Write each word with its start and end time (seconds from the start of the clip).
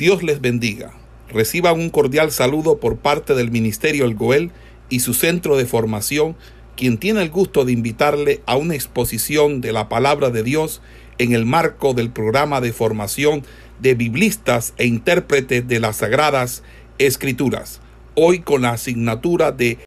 Dios 0.00 0.22
les 0.22 0.40
bendiga. 0.40 0.94
Reciban 1.28 1.78
un 1.78 1.90
cordial 1.90 2.30
saludo 2.30 2.80
por 2.80 3.00
parte 3.00 3.34
del 3.34 3.50
Ministerio 3.50 4.06
El 4.06 4.14
Goel 4.14 4.50
y 4.88 5.00
su 5.00 5.12
centro 5.12 5.58
de 5.58 5.66
formación, 5.66 6.38
quien 6.74 6.96
tiene 6.96 7.20
el 7.20 7.28
gusto 7.28 7.66
de 7.66 7.72
invitarle 7.72 8.42
a 8.46 8.56
una 8.56 8.74
exposición 8.74 9.60
de 9.60 9.72
la 9.74 9.90
palabra 9.90 10.30
de 10.30 10.42
Dios 10.42 10.80
en 11.18 11.34
el 11.34 11.44
marco 11.44 11.92
del 11.92 12.10
programa 12.10 12.62
de 12.62 12.72
formación 12.72 13.42
de 13.78 13.94
biblistas 13.94 14.72
e 14.78 14.86
intérpretes 14.86 15.68
de 15.68 15.80
las 15.80 15.96
Sagradas 15.96 16.62
Escrituras, 16.96 17.82
hoy 18.14 18.40
con 18.40 18.62
la 18.62 18.70
asignatura 18.70 19.52
de... 19.52 19.84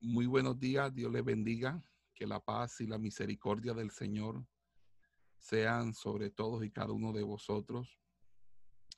Muy 0.00 0.24
buenos 0.24 0.58
días, 0.58 0.94
Dios 0.94 1.12
les 1.12 1.22
bendiga, 1.22 1.82
que 2.14 2.26
la 2.26 2.40
paz 2.40 2.80
y 2.80 2.86
la 2.86 2.96
misericordia 2.96 3.74
del 3.74 3.90
Señor 3.90 4.42
sean 5.46 5.94
sobre 5.94 6.28
todos 6.28 6.64
y 6.64 6.72
cada 6.72 6.90
uno 6.90 7.12
de 7.12 7.22
vosotros. 7.22 8.00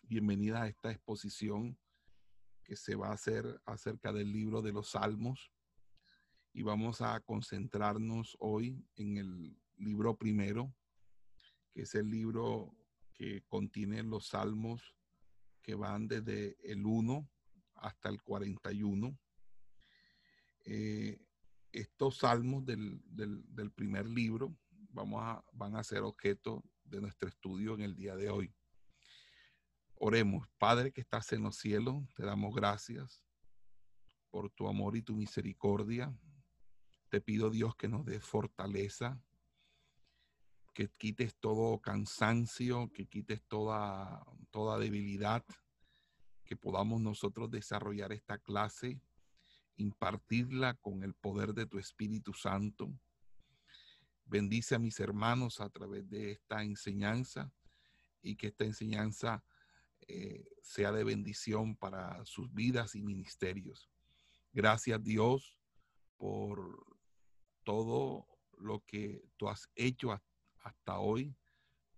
Bienvenida 0.00 0.62
a 0.62 0.68
esta 0.68 0.90
exposición 0.90 1.78
que 2.64 2.74
se 2.74 2.94
va 2.94 3.08
a 3.08 3.12
hacer 3.12 3.60
acerca 3.66 4.14
del 4.14 4.32
libro 4.32 4.62
de 4.62 4.72
los 4.72 4.92
Salmos. 4.92 5.52
Y 6.54 6.62
vamos 6.62 7.02
a 7.02 7.20
concentrarnos 7.20 8.34
hoy 8.40 8.82
en 8.96 9.18
el 9.18 9.60
libro 9.76 10.16
primero, 10.16 10.74
que 11.74 11.82
es 11.82 11.94
el 11.94 12.10
libro 12.10 12.74
que 13.12 13.42
contiene 13.42 14.02
los 14.02 14.28
salmos 14.28 14.96
que 15.60 15.74
van 15.74 16.08
desde 16.08 16.56
el 16.62 16.86
1 16.86 17.30
hasta 17.74 18.08
el 18.08 18.22
41. 18.22 19.18
Eh, 20.64 21.20
estos 21.72 22.16
salmos 22.16 22.64
del, 22.64 23.02
del, 23.04 23.44
del 23.54 23.70
primer 23.70 24.08
libro 24.08 24.56
vamos 24.88 25.22
a, 25.22 25.44
van 25.52 25.76
a 25.76 25.84
ser 25.84 26.02
objeto 26.02 26.64
de 26.84 27.00
nuestro 27.00 27.28
estudio 27.28 27.74
en 27.74 27.82
el 27.82 27.94
día 27.94 28.16
de 28.16 28.30
hoy. 28.30 28.54
Oremos, 29.94 30.48
Padre 30.58 30.92
que 30.92 31.00
estás 31.00 31.32
en 31.32 31.42
los 31.42 31.56
cielos, 31.56 32.04
te 32.14 32.24
damos 32.24 32.54
gracias 32.54 33.22
por 34.30 34.50
tu 34.50 34.68
amor 34.68 34.96
y 34.96 35.02
tu 35.02 35.14
misericordia. 35.14 36.14
Te 37.08 37.20
pido 37.20 37.50
Dios 37.50 37.74
que 37.76 37.88
nos 37.88 38.04
dé 38.04 38.20
fortaleza, 38.20 39.20
que 40.74 40.88
quites 40.96 41.34
todo 41.36 41.80
cansancio, 41.80 42.90
que 42.92 43.06
quites 43.06 43.42
toda, 43.48 44.22
toda 44.50 44.78
debilidad, 44.78 45.44
que 46.44 46.56
podamos 46.56 47.00
nosotros 47.00 47.50
desarrollar 47.50 48.12
esta 48.12 48.38
clase, 48.38 49.00
impartirla 49.76 50.74
con 50.74 51.02
el 51.02 51.14
poder 51.14 51.54
de 51.54 51.66
tu 51.66 51.78
Espíritu 51.78 52.32
Santo 52.32 52.92
Bendice 54.28 54.74
a 54.74 54.78
mis 54.78 55.00
hermanos 55.00 55.58
a 55.58 55.70
través 55.70 56.08
de 56.10 56.32
esta 56.32 56.62
enseñanza 56.62 57.50
y 58.20 58.36
que 58.36 58.48
esta 58.48 58.64
enseñanza 58.64 59.42
eh, 60.06 60.44
sea 60.62 60.92
de 60.92 61.02
bendición 61.02 61.74
para 61.74 62.22
sus 62.26 62.52
vidas 62.52 62.94
y 62.94 63.02
ministerios. 63.02 63.90
Gracias 64.52 65.02
Dios 65.02 65.58
por 66.18 66.84
todo 67.64 68.26
lo 68.58 68.80
que 68.84 69.24
tú 69.38 69.48
has 69.48 69.70
hecho 69.74 70.20
hasta 70.58 70.98
hoy, 70.98 71.34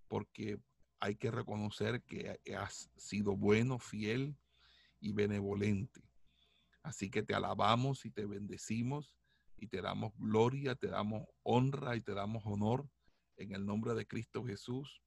porque 0.06 0.60
hay 1.00 1.16
que 1.16 1.32
reconocer 1.32 2.02
que 2.04 2.38
has 2.56 2.90
sido 2.96 3.36
bueno, 3.36 3.80
fiel 3.80 4.36
y 5.00 5.10
benevolente. 5.12 6.00
Así 6.82 7.10
que 7.10 7.24
te 7.24 7.34
alabamos 7.34 8.04
y 8.04 8.10
te 8.12 8.24
bendecimos 8.24 9.19
y 9.60 9.66
te 9.66 9.82
damos 9.82 10.12
gloria, 10.16 10.74
te 10.74 10.88
damos 10.88 11.28
honra 11.42 11.94
y 11.94 12.00
te 12.00 12.14
damos 12.14 12.42
honor 12.46 12.88
en 13.36 13.52
el 13.52 13.66
nombre 13.66 13.94
de 13.94 14.06
Cristo 14.06 14.42
Jesús. 14.42 15.02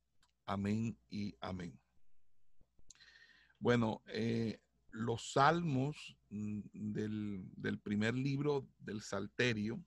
Amén 0.45 0.95
y 1.09 1.35
amén. 1.41 1.79
Bueno, 3.57 4.03
eh, 4.07 4.59
los 4.91 5.31
salmos 5.31 6.15
mm, 6.29 6.59
del, 6.71 7.79
primer 7.81 8.13
libro 8.13 8.67
del 8.77 9.01
Salterio 9.01 9.83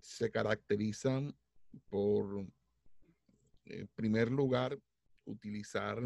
se 0.00 0.30
caracterizan 0.30 1.36
por, 1.90 2.46
en 3.66 3.88
primer 3.88 4.30
lugar, 4.30 4.80
utilizar 5.26 5.98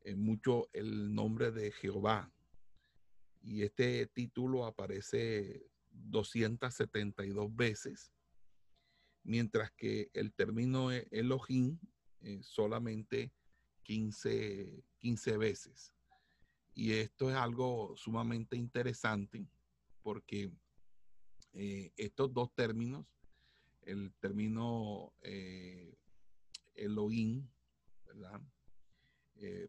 eh, 0.00 0.16
mucho 0.16 0.68
el 0.72 1.14
nombre 1.14 1.52
de 1.52 1.70
Jehová. 1.70 2.32
Y 3.42 3.62
este 3.62 4.06
título 4.06 4.64
aparece 4.64 5.70
272 5.94 7.54
veces, 7.54 8.12
mientras 9.22 9.72
que 9.72 10.10
el 10.12 10.32
término 10.32 10.92
e-, 10.92 11.08
Elohim 11.10 11.78
eh, 12.20 12.40
solamente 12.42 13.32
15, 13.84 14.84
15 14.98 15.36
veces. 15.36 15.92
Y 16.74 16.92
esto 16.92 17.30
es 17.30 17.36
algo 17.36 17.94
sumamente 17.96 18.56
interesante 18.56 19.48
porque 20.02 20.50
eh, 21.52 21.92
estos 21.96 22.32
dos 22.34 22.52
términos, 22.54 23.06
el 23.82 24.12
término 24.20 25.12
eh, 25.22 25.96
Elohim, 26.74 27.48
¿verdad? 28.06 28.40
Eh, 29.36 29.68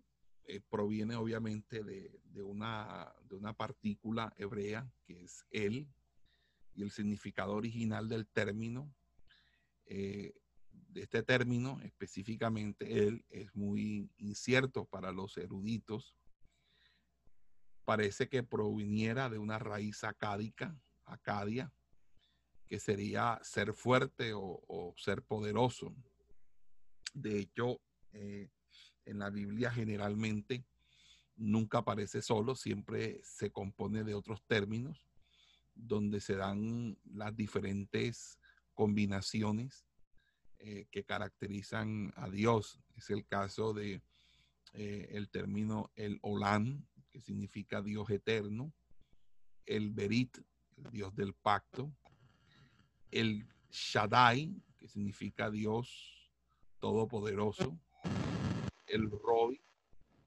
proviene 0.70 1.16
obviamente 1.16 1.84
de, 1.84 2.20
de, 2.26 2.42
una, 2.44 3.14
de 3.24 3.36
una 3.36 3.54
partícula 3.54 4.34
hebrea 4.38 4.92
que 5.06 5.24
es 5.24 5.44
el, 5.50 5.88
y 6.76 6.84
el 6.84 6.92
significado 6.92 7.54
original 7.54 8.10
del 8.10 8.28
término, 8.28 8.94
eh, 9.86 10.34
de 10.72 11.02
este 11.02 11.24
término 11.24 11.80
específicamente, 11.82 13.08
él 13.08 13.26
es 13.30 13.54
muy 13.56 14.10
incierto 14.18 14.86
para 14.86 15.12
los 15.12 15.38
eruditos. 15.38 16.16
Parece 17.86 18.28
que 18.28 18.44
proviniera 18.44 19.30
de 19.30 19.38
una 19.38 19.58
raíz 19.58 20.04
acádica, 20.04 20.78
acadia, 21.06 21.72
que 22.68 22.80
sería 22.80 23.40
ser 23.44 23.74
fuerte 23.74 24.34
o, 24.34 24.94
ser 24.98 25.22
poderoso. 25.22 25.96
De 27.14 27.40
hecho, 27.40 27.80
eh, 28.12 28.50
en 29.06 29.20
la 29.20 29.30
Biblia 29.30 29.72
generalmente 29.72 30.66
nunca 31.36 31.80
aparece 31.80 32.22
solo, 32.22 32.56
siempre 32.56 33.22
se 33.24 33.52
compone 33.52 34.04
de 34.04 34.16
otros 34.16 34.42
términos 34.48 35.06
donde 35.76 36.20
se 36.22 36.36
dan 36.36 36.98
las 37.04 37.36
diferentes 37.36 38.40
combinaciones 38.74 39.86
eh, 40.60 40.88
que 40.90 41.04
caracterizan 41.04 42.14
a 42.16 42.30
Dios. 42.30 42.80
Es 42.96 43.10
el 43.10 43.26
caso 43.26 43.74
de 43.74 44.02
eh, 44.74 45.10
el 45.12 45.30
término 45.30 45.92
el 45.96 46.20
Olam, 46.22 46.86
que 47.12 47.22
significa 47.22 47.82
Dios 47.82 48.10
eterno, 48.10 48.74
el 49.66 49.92
Berit, 49.92 50.38
el 50.78 50.92
Dios 50.92 51.16
del 51.16 51.34
pacto, 51.34 51.94
el 53.12 53.48
Shaddai, 53.70 54.62
que 54.78 54.88
significa 54.88 55.50
Dios 55.50 56.32
todopoderoso, 56.80 57.80
el 58.88 59.10
Roy, 59.10 59.62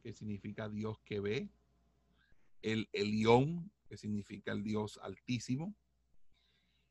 que 0.02 0.12
significa 0.12 0.68
Dios 0.68 0.98
que 1.04 1.20
ve, 1.20 1.48
el 2.62 2.88
Elión, 2.92 3.70
que 3.88 3.96
significa 3.96 4.52
el 4.52 4.62
Dios 4.62 4.98
altísimo. 5.02 5.74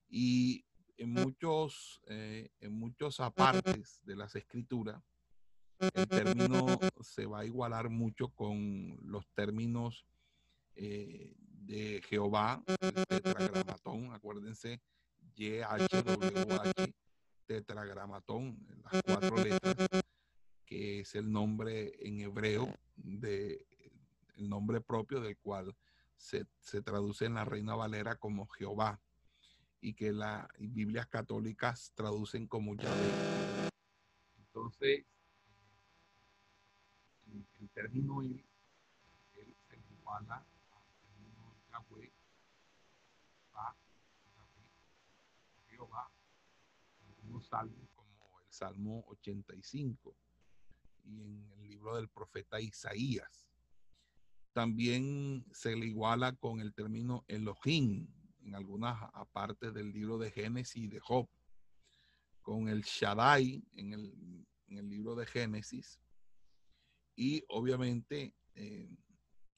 Y 0.09 0.65
en 0.97 1.11
muchos, 1.11 2.01
eh, 2.07 2.49
en 2.59 2.73
muchos 2.73 3.19
apartes 3.19 4.01
de 4.03 4.15
las 4.15 4.35
escrituras, 4.35 5.03
el 5.79 6.07
término 6.07 6.79
se 7.01 7.25
va 7.25 7.41
a 7.41 7.45
igualar 7.45 7.89
mucho 7.89 8.29
con 8.29 8.97
los 9.03 9.27
términos 9.35 10.05
eh, 10.75 11.35
de 11.37 12.01
Jehová, 12.07 12.63
el 12.67 13.05
tetragramatón, 13.05 14.13
acuérdense, 14.13 14.81
YHWH, 15.35 16.93
tetragramatón, 17.45 18.57
las 18.83 19.03
cuatro 19.03 19.37
letras, 19.37 19.75
que 20.65 21.01
es 21.01 21.13
el 21.15 21.31
nombre 21.31 21.93
en 21.99 22.21
hebreo 22.21 22.73
de 22.95 23.67
el 24.35 24.49
nombre 24.49 24.81
propio 24.81 25.19
del 25.19 25.37
cual 25.37 25.75
se, 26.17 26.81
traduce 26.81 27.25
en 27.25 27.35
la 27.35 27.45
Reina 27.45 27.75
Valera 27.75 28.15
como 28.17 28.47
Jehová 28.47 28.99
y 29.79 29.93
que 29.93 30.11
las 30.11 30.47
Biblias 30.59 31.07
católicas 31.07 31.91
traducen 31.95 32.47
como 32.47 32.75
Yahvé. 32.75 33.71
Entonces, 34.37 35.05
el, 37.59 37.69
término 37.69 38.21
él, 38.21 38.43
se 39.33 39.77
iguala 39.93 40.35
al 40.35 40.83
término 40.99 41.55
Yahweh, 41.69 42.11
Yahvé, 43.53 44.69
Jehová, 45.69 46.11
algunos 47.05 47.47
salmos 47.47 47.89
como 47.95 48.39
el 48.39 48.51
Salmo 48.51 49.05
85 49.07 50.15
y 51.05 51.21
en 51.21 51.51
el 51.51 51.67
libro 51.67 51.95
del 51.95 52.09
profeta 52.09 52.59
Isaías 52.59 53.46
también 54.57 55.45
se 55.51 55.75
le 55.75 55.85
iguala 55.85 56.35
con 56.35 56.61
el 56.61 56.73
término 56.73 57.23
Elohim 57.27 58.07
en 58.41 58.55
algunas 58.55 58.97
partes 59.31 59.71
del 59.71 59.93
libro 59.93 60.17
de 60.17 60.31
Génesis 60.31 60.83
y 60.83 60.87
de 60.87 60.99
Job. 60.99 61.29
Con 62.41 62.67
el 62.67 62.81
Shaddai 62.81 63.63
en 63.75 63.93
el 63.93 64.47
en 64.69 64.79
el 64.79 64.89
libro 64.89 65.13
de 65.13 65.27
Génesis. 65.27 65.99
Y 67.15 67.43
obviamente 67.49 68.33
eh, 68.55 68.89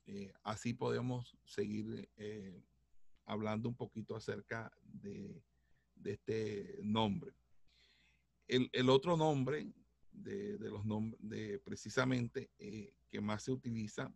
eh, 0.06 0.34
así 0.44 0.74
podemos 0.74 1.38
seguir 1.46 2.10
eh, 2.18 2.62
hablando 3.25 3.69
un 3.69 3.75
poquito 3.75 4.18
acerca 4.18 4.69
de, 4.84 5.42
este 6.04 6.78
nombre. 6.84 7.31
El, 8.50 8.90
otro 8.90 9.16
nombre 9.16 9.72
de, 10.12 10.57
los 10.60 10.84
nombres, 10.84 11.22
de 11.22 11.57
precisamente 11.60 12.50
que 13.10 13.22
más 13.22 13.44
se 13.44 13.54
utiliza 13.54 14.13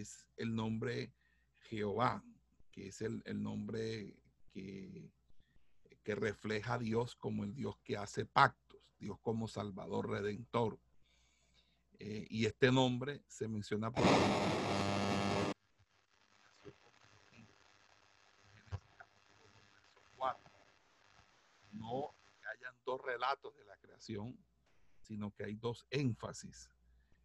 es 0.00 0.26
el 0.36 0.54
nombre 0.54 1.12
Jehová, 1.60 2.24
que 2.70 2.88
es 2.88 3.02
el, 3.02 3.22
nombre 3.42 4.16
que, 4.50 5.10
refleja 6.04 6.74
a 6.74 6.78
Dios 6.78 7.14
como 7.14 7.44
el 7.44 7.54
Dios 7.54 7.76
que 7.84 7.96
hace 7.96 8.24
pactos, 8.24 8.80
Dios 8.98 9.18
como 9.20 9.48
Salvador 9.48 10.10
Redentor. 10.10 10.78
Eh, 11.98 12.26
y 12.30 12.46
este 12.46 12.72
nombre 12.72 13.22
se 13.28 13.46
menciona 13.48 13.92
por 13.92 14.04
no 21.72 22.14
hayan 22.50 22.74
dos 22.84 23.00
relatos 23.02 23.56
de 23.56 23.64
la 23.64 23.76
creación, 23.76 24.36
sino 25.00 25.32
que 25.32 25.44
hay 25.44 25.54
dos 25.54 25.86
énfasis. 25.90 26.68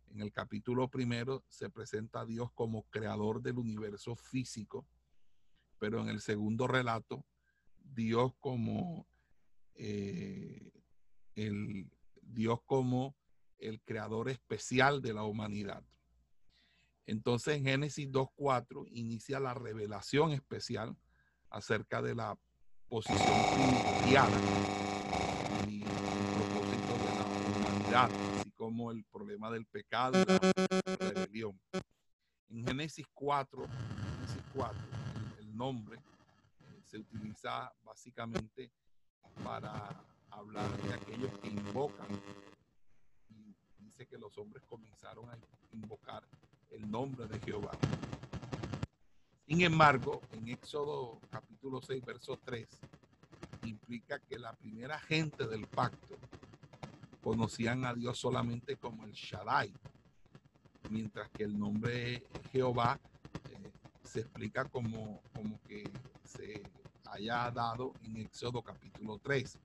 En 0.09 0.21
el 0.21 0.31
capítulo 0.31 0.89
primero 0.89 1.43
se 1.49 1.69
presenta 1.69 2.21
a 2.21 2.25
Dios 2.25 2.51
como 2.53 2.83
creador 2.83 3.41
del 3.41 3.57
universo 3.57 4.15
físico, 4.15 4.87
pero 5.79 6.01
en 6.01 6.09
el 6.09 6.21
segundo 6.21 6.67
relato, 6.67 7.25
Dios 7.77 8.33
como 8.39 9.07
eh, 9.75 10.71
el 11.35 11.89
Dios 12.21 12.59
como 12.65 13.15
el 13.59 13.81
creador 13.81 14.29
especial 14.29 15.01
de 15.01 15.13
la 15.13 15.23
humanidad. 15.23 15.83
Entonces 17.05 17.57
en 17.57 17.63
Génesis 17.63 18.09
2.4 18.09 18.85
inicia 18.91 19.39
la 19.39 19.53
revelación 19.53 20.31
especial 20.31 20.95
acerca 21.49 22.01
de 22.01 22.15
la 22.15 22.37
posición 22.89 23.45
primordial 23.53 24.31
y 25.69 25.83
el 25.83 26.27
propósito 26.35 26.93
de 26.97 27.15
la 27.15 27.25
humanidad, 27.25 28.36
como 28.67 28.91
el 28.91 29.05
problema 29.05 29.49
del 29.49 29.65
pecado 29.65 30.21
la 30.27 30.97
rebelión. 30.97 31.57
En 32.49 32.67
Génesis 32.67 33.05
4, 33.13 33.65
Génesis 33.65 34.43
4 34.53 34.77
el, 35.39 35.55
nombre 35.55 35.95
eh, 35.95 36.81
se 36.83 36.97
utiliza 36.97 37.73
básicamente 37.85 38.69
para 39.41 40.03
hablar 40.31 40.69
de 40.81 40.93
aquellos 40.95 41.31
que 41.39 41.47
invocan 41.47 42.07
que 43.97 44.17
los 44.17 44.37
hombres 44.37 44.63
comenzaron 44.65 45.27
a 45.29 45.37
invocar 45.71 46.23
el 46.69 46.91
nombre 46.91 47.25
de 47.25 47.39
Jehová. 47.39 47.71
Sin 49.47 49.61
embargo, 49.61 50.21
en 50.33 50.49
Éxodo 50.49 51.21
capítulo 51.31 51.81
6, 51.81 52.05
verso 52.05 52.37
3, 52.43 52.67
implica 53.63 54.19
que 54.19 54.37
la 54.37 54.53
primera 54.53 54.99
gente 54.99 55.47
del 55.47 55.65
pacto 55.67 56.17
conocían 57.27 57.83
a 57.83 57.93
Dios 57.93 58.17
solamente 58.17 58.77
como 58.77 59.03
el 59.03 59.11
Shaddai, 59.11 59.73
mientras 60.89 61.29
que 61.31 61.43
el 61.43 61.59
nombre 61.59 62.23
Jehová 62.53 62.97
eh, 63.51 63.71
se 64.01 64.21
explica 64.21 64.63
como, 64.63 65.21
como 65.33 65.59
que 65.67 65.83
se 66.23 66.63
haya 67.11 67.51
dado 67.51 67.93
en 68.03 68.15
Éxodo 68.15 68.61
capítulo 68.61 69.19
3. 69.19 69.59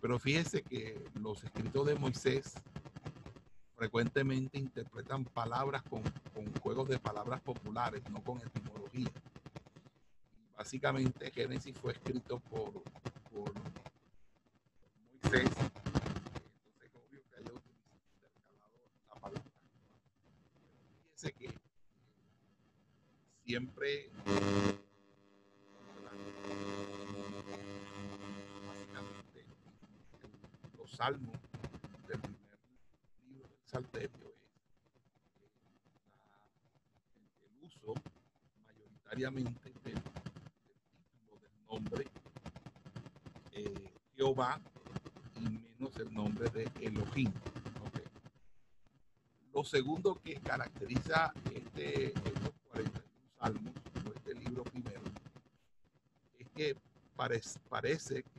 Pero 0.00 0.20
fíjese 0.20 0.62
que 0.62 1.04
los 1.14 1.42
escritos 1.42 1.84
de 1.84 1.96
Moisés 1.96 2.54
frecuentemente 3.74 4.58
interpretan 4.58 5.24
palabras 5.24 5.82
con, 5.82 6.02
juegos 6.60 6.88
de 6.88 6.98
palabras 6.98 7.40
populares, 7.40 8.02
no 8.10 8.22
con 8.22 8.40
etimología. 8.40 9.10
Básicamente 10.56 11.30
Génesis 11.32 11.76
fue 11.76 11.92
escrito 11.92 12.38
por 12.38 12.82
Moisés, 15.22 15.50
entonces 15.56 16.82
es 16.82 16.94
obvio 16.94 17.22
que 17.30 17.36
haya 17.36 17.52
utilizado 17.52 18.78
la 19.08 19.14
palabra. 19.14 19.42
Fíjense 21.14 21.32
que 21.32 21.50
siempre 23.44 24.10
básicamente 28.66 29.46
salmos 30.98 31.36
salterio 33.66 34.34
es 37.14 37.42
el 37.42 37.62
uso 37.62 37.94
mayoritariamente 38.66 39.72
del, 39.84 39.94
del 39.94 41.66
nombre 41.68 42.04
eh, 43.52 43.92
Jehová 44.16 44.60
y 45.36 45.40
menos 45.40 45.96
el 45.98 46.12
nombre 46.12 46.50
de 46.50 46.68
Elohim. 46.80 47.32
Lo 49.54 49.62
segundo 49.62 50.20
que 50.24 50.40
caracteriza 50.40 51.32
este, 51.54 52.06
estos 52.06 52.54
41 52.72 53.04
salmos, 53.38 53.74
este 54.16 54.34
libro 54.34 54.64
primero, 54.64 55.02
es 56.38 56.48
que 56.50 56.76
parece, 57.16 58.24
que 58.24 58.37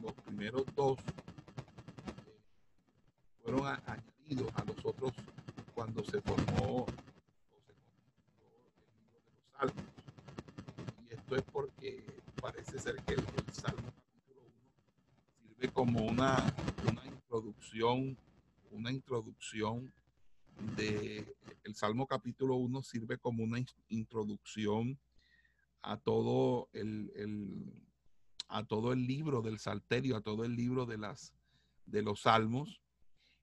los 0.00 0.12
primeros 0.14 0.64
dos 0.74 0.98
fueron 3.42 3.66
añadidos 3.66 4.50
a 4.54 4.64
los 4.64 4.84
otros 4.84 5.12
cuando 5.74 6.04
se 6.04 6.20
formó 6.20 6.82
o 6.82 6.86
se 6.86 7.72
el 7.72 7.78
libro 8.38 9.10
de 9.12 9.20
los 9.24 9.48
Salmos. 9.52 9.84
Y 11.08 11.14
esto 11.14 11.36
es 11.36 11.42
porque 11.42 12.06
parece 12.40 12.78
ser 12.78 12.96
que 13.04 13.14
el, 13.14 13.24
Salmo 13.52 13.92
capítulo 13.92 14.42
1 14.46 14.72
sirve 15.48 15.72
como 15.72 16.04
una, 16.04 16.54
introducción, 17.06 18.16
una 18.70 18.92
introducción 18.92 19.92
de 20.76 21.34
el 21.64 21.74
Salmo 21.74 22.06
capítulo 22.06 22.56
1 22.56 22.82
sirve 22.82 23.18
como 23.18 23.44
una 23.44 23.58
introducción 23.88 24.98
a 25.82 25.96
todo 25.96 26.68
el, 26.72 27.10
a 28.50 28.64
todo 28.64 28.92
el 28.92 29.06
libro 29.06 29.42
del 29.42 29.58
Salterio, 29.58 30.16
a 30.16 30.20
todo 30.20 30.44
el 30.44 30.56
libro 30.56 30.84
de 30.84 30.98
las 30.98 31.32
de 31.86 32.02
los 32.02 32.22
Salmos 32.22 32.80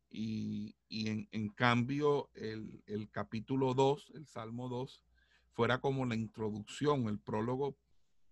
y, 0.09 0.75
en, 0.89 1.49
cambio 1.49 2.29
el, 2.33 3.09
capítulo 3.11 3.73
2, 3.73 4.11
el 4.15 4.25
Salmo 4.25 4.69
2, 4.69 5.03
fuera 5.51 5.79
como 5.79 6.05
la 6.05 6.15
introducción, 6.15 7.07
el 7.09 7.19
prólogo 7.19 7.75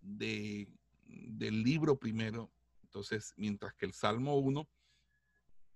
de, 0.02 0.70
del 1.06 1.64
libro 1.64 1.98
primero. 1.98 2.50
Entonces, 2.84 3.34
mientras 3.36 3.74
que 3.74 3.86
el 3.86 3.94
Salmo 3.94 4.38
1 4.38 4.68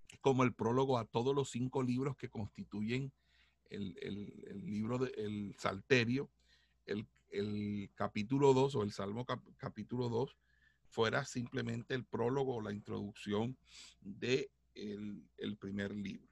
es 0.09 0.19
como 0.19 0.43
el 0.43 0.53
prólogo 0.53 0.97
a 0.97 1.05
todos 1.05 1.35
los 1.35 1.49
cinco 1.49 1.83
libros 1.83 2.15
que 2.15 2.29
constituyen 2.29 3.11
el, 3.69 3.93
libro 4.65 4.97
del 4.97 5.55
Salterio, 5.59 6.29
el, 6.85 7.05
capítulo 7.93 8.53
2 8.53 8.75
o 8.75 8.83
el 8.83 8.91
Salmo 8.91 9.25
capítulo 9.57 10.09
2 10.09 10.35
fuera 10.89 11.23
simplemente 11.25 11.93
el 11.93 12.05
prólogo 12.05 12.55
o 12.55 12.61
la 12.61 12.73
introducción 12.73 13.57
de 14.01 14.51
el, 14.75 15.57
primer 15.59 15.95
libro. 15.95 16.29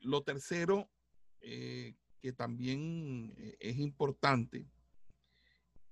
lo 0.00 0.22
tercero, 0.22 0.90
eh, 1.40 1.94
que 2.20 2.32
también 2.32 3.34
eh, 3.36 3.56
es 3.58 3.78
importante, 3.78 4.68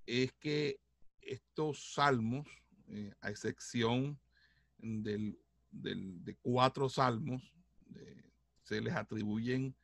es 0.07 0.33
que 0.35 0.81
estos 1.21 1.93
salmos, 1.95 2.47
eh, 2.89 3.13
a 3.21 3.31
excepción 3.31 4.21
del, 4.79 5.39
de 5.71 6.37
cuatro 6.41 6.89
salmos, 6.89 7.43
se 8.63 8.81
les 8.81 8.95
atribuyen 8.95 9.75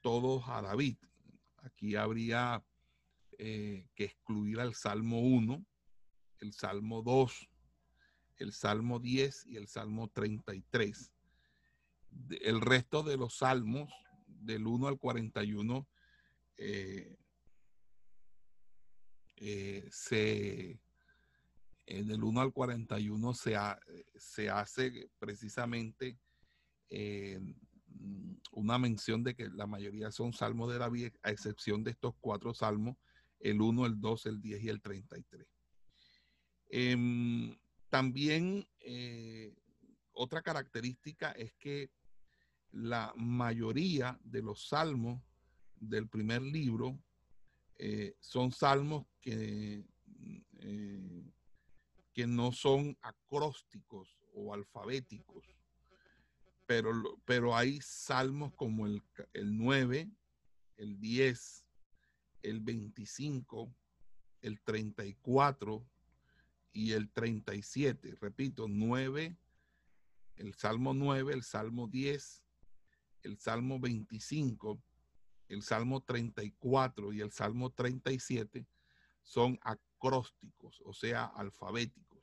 todos 0.00 0.42
a 0.48 0.62
David. 0.62 0.96
Aquí 1.58 1.94
habría 1.94 2.64
que 3.42 4.04
excluir 4.04 4.60
al 4.60 4.74
Salmo 4.74 5.18
1, 5.20 5.66
el 6.38 6.52
Salmo 6.52 7.02
2, 7.02 7.50
el 8.36 8.52
Salmo 8.52 9.00
10 9.00 9.46
y 9.46 9.56
el 9.56 9.66
Salmo 9.66 10.08
33. 10.08 11.12
El 12.42 12.60
resto 12.60 13.02
de 13.02 13.16
los 13.16 13.36
salmos, 13.38 13.90
del 14.26 14.66
1 14.66 14.88
al 14.88 14.98
41, 14.98 15.88
eh, 16.58 17.16
eh, 19.36 19.88
se, 19.90 20.80
eh, 21.86 22.04
del 22.04 22.22
1 22.22 22.40
al 22.40 22.52
41 22.52 23.34
se, 23.34 23.56
se 24.14 24.50
hace 24.50 25.10
precisamente 25.18 26.18
una 28.50 28.78
mención 28.78 29.24
de 29.24 29.34
que 29.34 29.48
la 29.48 29.66
mayoría 29.66 30.10
son 30.10 30.34
salmos 30.34 30.70
de 30.70 30.78
David, 30.78 31.14
a 31.22 31.30
excepción 31.30 31.82
de 31.82 31.92
estos 31.92 32.14
cuatro 32.20 32.52
salmos, 32.52 32.96
el 33.42 33.60
1, 33.60 33.86
el 33.86 34.00
2, 34.00 34.26
el 34.26 34.40
10 34.40 34.62
y 34.62 34.68
el 34.68 34.80
33. 34.80 35.46
también 37.90 38.66
eh, 38.80 39.54
otra 40.12 40.42
característica 40.42 41.32
es 41.32 41.52
que 41.54 41.90
la 42.70 43.12
mayoría 43.16 44.18
de 44.22 44.42
los 44.42 44.68
salmos 44.68 45.20
del 45.76 46.08
primer 46.08 46.40
libro 46.42 46.98
eh, 47.76 48.14
son 48.20 48.52
salmos 48.52 49.06
que, 49.20 49.84
eh, 50.60 51.32
que 52.12 52.26
no 52.26 52.52
son 52.52 52.96
acrósticos 53.02 54.16
o 54.32 54.54
alfabéticos, 54.54 55.44
pero, 56.66 56.92
pero 57.24 57.56
hay 57.56 57.80
salmos 57.82 58.54
como 58.54 58.86
el, 58.86 59.02
el 59.32 59.56
9, 59.56 60.10
el 60.76 61.00
10, 61.00 61.66
el 62.42 62.60
25, 62.60 63.74
el 64.40 64.60
34 64.62 65.86
y 66.72 66.92
el 66.92 67.10
37. 67.10 68.16
Repito, 68.20 68.66
9, 68.68 69.36
el 70.36 70.54
Salmo 70.54 70.94
9, 70.94 71.34
el 71.34 71.42
Salmo 71.42 71.88
10, 71.88 72.44
el 73.22 73.38
Salmo 73.38 73.78
25, 73.78 74.82
el 75.48 75.62
Salmo 75.62 76.02
34 76.02 77.12
y 77.12 77.20
el 77.20 77.30
Salmo 77.30 77.70
37 77.70 78.66
son 79.22 79.58
acrósticos, 79.62 80.82
o 80.84 80.92
sea, 80.92 81.24
alfabéticos. 81.24 82.22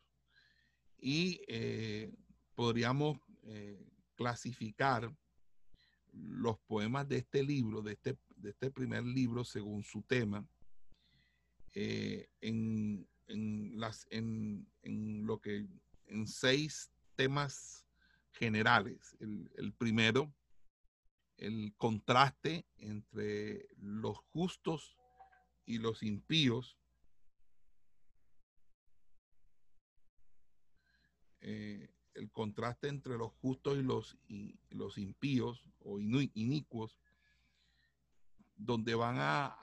Y 0.98 1.42
eh, 1.48 2.14
podríamos 2.56 3.20
eh, 3.44 3.88
clasificar 4.16 5.16
los 6.12 6.60
poemas 6.60 7.08
de 7.08 7.18
este 7.18 7.44
libro, 7.44 7.82
de 7.82 7.94
este, 7.94 8.18
de 8.42 8.52
este 8.52 8.72
primer 8.72 9.04
libro, 9.04 9.44
según 9.44 9.84
su 9.84 10.02
tema, 10.02 10.48
eh, 11.74 12.30
en, 12.42 13.08
las, 13.28 14.08
en, 14.10 14.68
lo 15.26 15.40
que, 15.40 15.68
en 16.08 16.28
seis 16.28 16.92
temas 17.16 17.86
generales. 18.32 19.16
El, 19.20 19.74
primero, 19.78 20.34
el 21.38 21.74
contraste 21.78 22.66
entre 22.78 23.68
los 23.78 24.18
justos 24.32 24.98
y 25.66 25.78
los 25.78 26.02
impíos. 26.02 26.78
Eh, 31.42 31.90
el 32.16 32.32
contraste 32.32 32.88
entre 32.88 33.18
los 33.18 33.32
justos 33.34 33.78
y 33.78 33.84
los, 33.84 34.18
y 34.28 34.60
los 34.70 34.98
impíos 34.98 35.64
o 35.80 36.00
inicuos, 36.00 36.98
donde 38.60 38.94
van 38.94 39.16
a, 39.20 39.58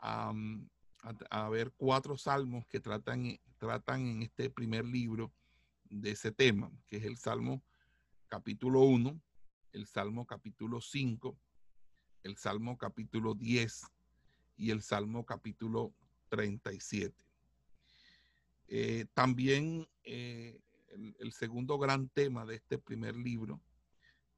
a, 1.31 1.49
ver 1.50 1.73
cuatro 1.76 2.17
salmos 2.17 2.67
que 2.67 2.81
tratan, 2.81 3.38
tratan 3.59 4.07
en 4.07 4.23
este 4.23 4.50
primer 4.50 4.87
libro 4.87 5.33
de 5.85 6.12
ese 6.12 6.33
tema, 6.33 6.73
que 6.88 6.97
es 6.97 7.05
el 7.05 7.19
Salmo 7.19 7.62
capítulo 8.29 8.81
1, 8.81 9.21
el 9.73 9.87
Salmo 9.87 10.26
capítulo 10.26 10.81
5, 10.81 11.38
el 12.23 12.37
Salmo 12.38 12.79
capítulo 12.79 13.35
10 13.35 13.85
y 14.57 14.71
el 14.71 14.83
Salmo 14.83 15.26
capítulo 15.26 15.95
37. 16.31 17.15
Eh, 18.69 19.07
también 19.12 19.87
eh, 20.05 20.59
el, 21.19 21.33
segundo 21.33 21.79
gran 21.79 22.09
tema 22.09 22.47
de 22.47 22.57
este 22.57 22.79
primer 22.79 23.15
libro 23.15 23.61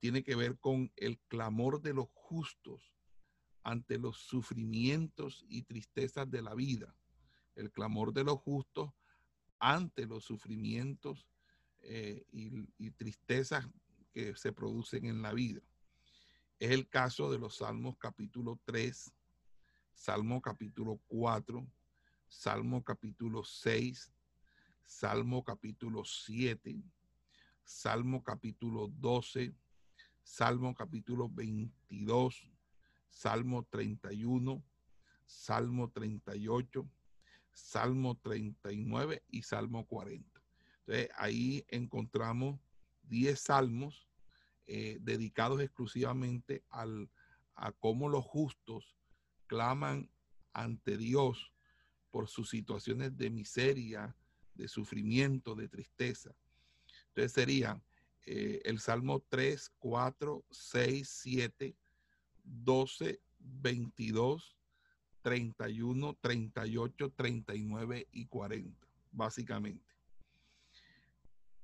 tiene 0.01 0.23
que 0.23 0.35
ver 0.35 0.59
con 0.59 0.93
el 0.97 1.19
clamor 1.29 1.81
de 1.81 1.95
los 1.95 2.09
justos 2.13 2.98
ante 3.63 3.99
los 3.99 4.19
sufrimientos 4.19 5.45
y 5.49 5.63
tristezas 5.63 6.31
de 6.31 6.43
la 6.43 6.55
vida. 6.55 6.95
El 7.55 7.71
clamor 7.71 8.13
de 8.13 8.25
los 8.25 8.39
justos 8.39 8.91
ante 9.59 10.07
los 10.07 10.25
sufrimientos 10.25 11.27
eh, 11.81 12.25
y, 12.33 12.91
tristezas 12.93 13.67
que 14.13 14.35
se 14.37 14.53
producen 14.53 15.07
en 15.07 15.23
la 15.23 15.33
vida. 15.33 15.61
Es 16.59 16.71
el 16.73 16.89
caso 16.89 17.31
de 17.31 17.39
los 17.39 17.59
Salmos 17.59 17.97
capítulo 17.99 18.61
3, 18.65 19.13
Salmo 19.95 20.43
capítulo 20.43 21.01
4, 21.07 21.67
Salmo 22.27 22.83
capítulo 22.83 23.45
6, 23.45 24.13
Salmo 24.85 25.45
capítulo 25.45 26.05
7, 26.05 26.83
Salmo 27.65 28.23
capítulo 28.23 28.89
12, 28.89 29.55
Salmo 30.23 30.75
capítulo 30.75 31.29
22, 31.29 32.51
Salmo 33.09 33.67
31, 33.71 34.63
Salmo 35.27 35.91
38, 35.91 36.89
Salmo 37.53 38.17
39 38.19 39.23
y 39.29 39.43
Salmo 39.43 39.87
40. 39.87 40.43
Entonces 40.81 41.11
ahí 41.17 41.65
encontramos 41.69 42.61
10 43.03 43.39
salmos 43.41 44.09
eh, 44.67 44.99
dedicados 45.01 45.61
exclusivamente 45.61 46.63
al, 46.69 47.11
a 47.55 47.73
cómo 47.73 48.09
los 48.09 48.25
justos 48.25 48.97
claman 49.47 50.11
ante 50.53 50.97
Dios 50.97 51.53
por 52.11 52.29
sus 52.29 52.51
situaciones 52.51 53.17
de 53.17 53.31
miseria, 53.31 54.17
de 54.55 54.69
sufrimiento, 54.69 55.55
de 55.55 55.69
tristeza. 55.69 56.35
Entonces 57.09 57.33
serían 57.33 57.83
eh, 58.27 58.61
el 58.65 58.79
Salmo 58.79 59.25
3, 59.29 59.71
4, 59.79 60.45
6, 60.51 61.09
7, 61.09 61.77
12, 62.49 63.21
22, 63.39 64.57
31, 65.23 66.19
38, 66.21 67.11
39 67.11 68.09
y 68.13 68.27
40, 68.27 68.87
básicamente. 69.13 69.85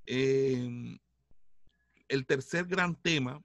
Em, 0.07 0.99
el 2.09 2.27
tercer 2.27 2.67
gran 2.67 2.95
tema 2.95 3.43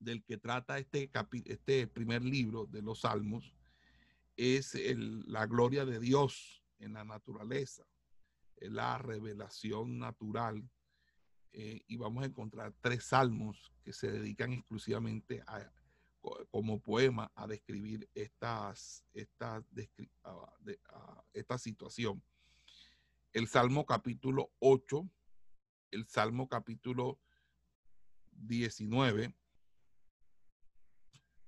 del 0.00 0.22
que 0.24 0.36
trata 0.36 0.78
este, 0.78 1.10
este 1.44 1.86
primer 1.86 2.22
libro 2.22 2.66
de 2.66 2.82
los 2.82 3.00
Salmos 3.00 3.54
es 4.36 4.74
la 5.26 5.46
gloria 5.46 5.84
de 5.84 5.98
Dios 5.98 6.62
en 6.78 6.92
la 6.94 7.04
naturaleza, 7.04 7.84
la 8.60 8.98
revelación 8.98 9.98
natural. 9.98 10.68
Eh, 11.52 11.82
y 11.86 11.96
vamos 11.96 12.22
a 12.22 12.26
encontrar 12.26 12.74
tres 12.80 13.04
salmos 13.04 13.72
que 13.82 13.92
se 13.92 14.10
dedican 14.12 14.52
exclusivamente 14.52 15.42
a, 15.46 15.72
como 16.50 16.80
poema 16.80 17.30
a 17.34 17.46
describir 17.46 18.08
estas, 18.14 19.04
esta, 19.14 19.64
esta 21.32 21.58
situación. 21.58 22.22
El 23.32 23.46
Salmo 23.46 23.86
capítulo 23.86 24.50
8, 24.58 25.08
el 25.92 26.06
Salmo 26.06 26.48
capítulo 26.48 27.20
19 28.32 29.34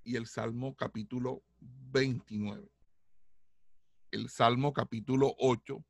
y 0.03 0.15
el 0.15 0.27
Salmo 0.27 0.75
capítulo 0.75 1.43
29. 1.59 2.71
El 4.11 4.29
Salmo 4.29 4.73
capítulo 4.73 5.35
8, 5.37 5.83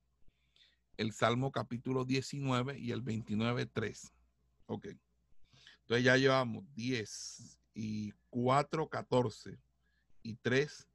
el 0.97 1.11
Salmo 1.11 1.51
capítulo 1.51 2.05
19 2.05 2.79
y 2.79 2.91
el 2.91 3.01
29, 3.01 3.65
3. 3.67 4.13
Ok. 4.67 4.88
Entonces 5.81 6.05
ya 6.05 6.17
llevamos 6.17 6.63
10 6.75 7.61
y 7.73 8.11
4, 8.29 8.89
14 8.89 9.59
y 10.23 10.35
3, 10.35 10.87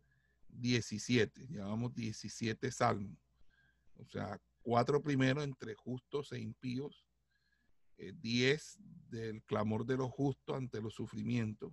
17. 0.49 1.47
Llevamos 1.49 1.95
17 1.95 2.71
salmos. 2.71 3.19
O 3.99 4.05
sea, 4.05 4.41
cuatro 4.63 5.03
primero 5.03 5.43
entre 5.43 5.75
justos 5.75 6.33
e 6.33 6.39
impíos, 6.39 7.07
10 7.99 8.77
eh, 8.77 8.83
del 9.09 9.43
clamor 9.45 9.87
de 9.87 9.97
los 9.97 10.11
justos 10.11 10.57
ante 10.57 10.83
los 10.83 10.95
sufrimientos 10.95 11.73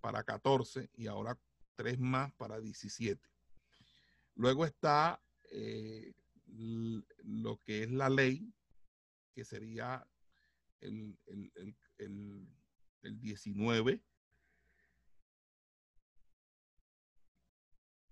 para 0.00 0.24
14 0.24 0.90
y 0.94 1.06
ahora 1.06 1.38
tres 1.76 1.98
más 1.98 2.32
para 2.34 2.60
17. 2.60 3.20
Luego 4.34 4.64
está 4.64 5.22
eh, 5.50 6.12
lo 6.46 7.58
que 7.58 7.84
es 7.84 7.90
la 7.90 8.08
ley, 8.08 8.52
que 9.32 9.44
sería 9.44 10.06
el, 10.80 11.16
el, 11.26 11.76
el, 11.98 12.48
el 13.02 13.20
19 13.20 14.02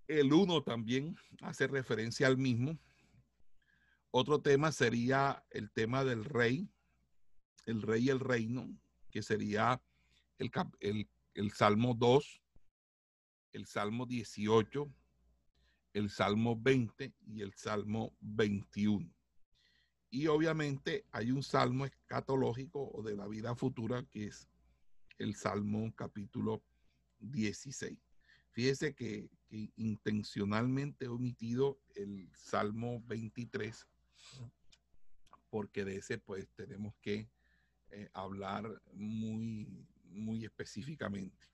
El 0.07 0.33
1 0.33 0.63
también 0.63 1.15
hace 1.41 1.67
referencia 1.67 2.27
al 2.27 2.37
mismo. 2.37 2.77
Otro 4.11 4.41
tema 4.41 4.71
sería 4.71 5.43
el 5.49 5.71
tema 5.71 6.03
del 6.03 6.25
rey, 6.25 6.69
el 7.65 7.81
rey 7.81 8.05
y 8.05 8.09
el 8.09 8.19
reino, 8.19 8.69
que 9.09 9.21
sería 9.21 9.81
el, 10.37 10.51
el, 10.81 11.09
el 11.33 11.51
Salmo 11.51 11.95
2, 11.95 12.41
el 13.53 13.65
Salmo 13.65 14.05
18, 14.05 14.93
el 15.93 16.09
Salmo 16.09 16.59
20 16.59 17.13
y 17.27 17.41
el 17.41 17.53
Salmo 17.53 18.15
21. 18.19 19.11
Y 20.09 20.27
obviamente 20.27 21.05
hay 21.11 21.31
un 21.31 21.41
salmo 21.41 21.85
escatológico 21.85 22.91
o 22.93 23.01
de 23.01 23.15
la 23.15 23.27
vida 23.27 23.55
futura 23.55 24.03
que 24.11 24.25
es 24.25 24.47
el 25.17 25.35
Salmo 25.35 25.91
capítulo 25.95 26.63
16. 27.19 27.97
Fíjese 28.51 28.93
que, 28.93 29.29
intencionalmente 29.75 31.05
he 31.05 31.09
omitido 31.09 31.79
el 31.95 32.29
Salmo 32.35 33.01
23 33.05 33.87
porque 35.53 35.85
de 35.85 35.97
ese 35.97 36.17
pues 36.17 36.49
tenemos 36.55 36.95
que 36.99 37.29
eh, 37.91 38.09
hablar 38.13 38.81
muy, 38.93 39.87
muy 40.05 40.43
específicamente. 40.45 41.45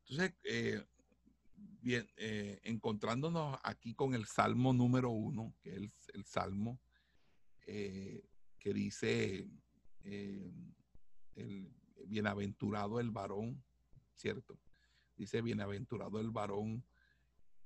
Entonces, 0.00 0.34
eh, 0.44 0.84
bien, 1.56 2.06
eh, 2.18 2.60
encontrándonos 2.64 3.58
aquí 3.62 3.94
con 3.94 4.12
el 4.12 4.26
Salmo 4.26 4.74
número 4.74 5.08
uno, 5.08 5.54
que 5.62 5.70
es 5.76 6.10
el, 6.12 6.24
Salmo 6.26 6.78
que 7.64 8.72
dice 8.74 9.48
el 10.02 11.72
bienaventurado 12.06 13.00
el 13.00 13.10
varón, 13.10 13.64
¿cierto? 14.16 14.58
Dice 15.16 15.40
bienaventurado 15.40 16.20
el 16.20 16.30
varón 16.30 16.84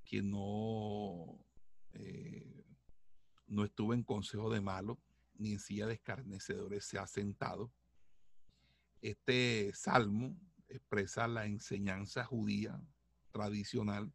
que 0.05 0.23
no, 0.23 1.45
no 3.47 3.65
estuvo 3.65 3.95
en 3.95 4.03
consejo 4.03 4.51
de 4.51 4.61
malo, 4.61 4.99
ni 5.35 5.53
en 5.53 5.61
silla 5.61 5.87
de 5.87 5.95
escarnecedores 5.95 6.85
se 6.85 6.99
ha 6.99 7.07
sentado. 7.07 7.73
Este 9.01 9.73
salmo 9.75 10.37
expresa 10.69 11.27
la 11.29 11.47
enseñanza 11.47 12.25
judía 12.25 12.81
tradicional 13.31 14.13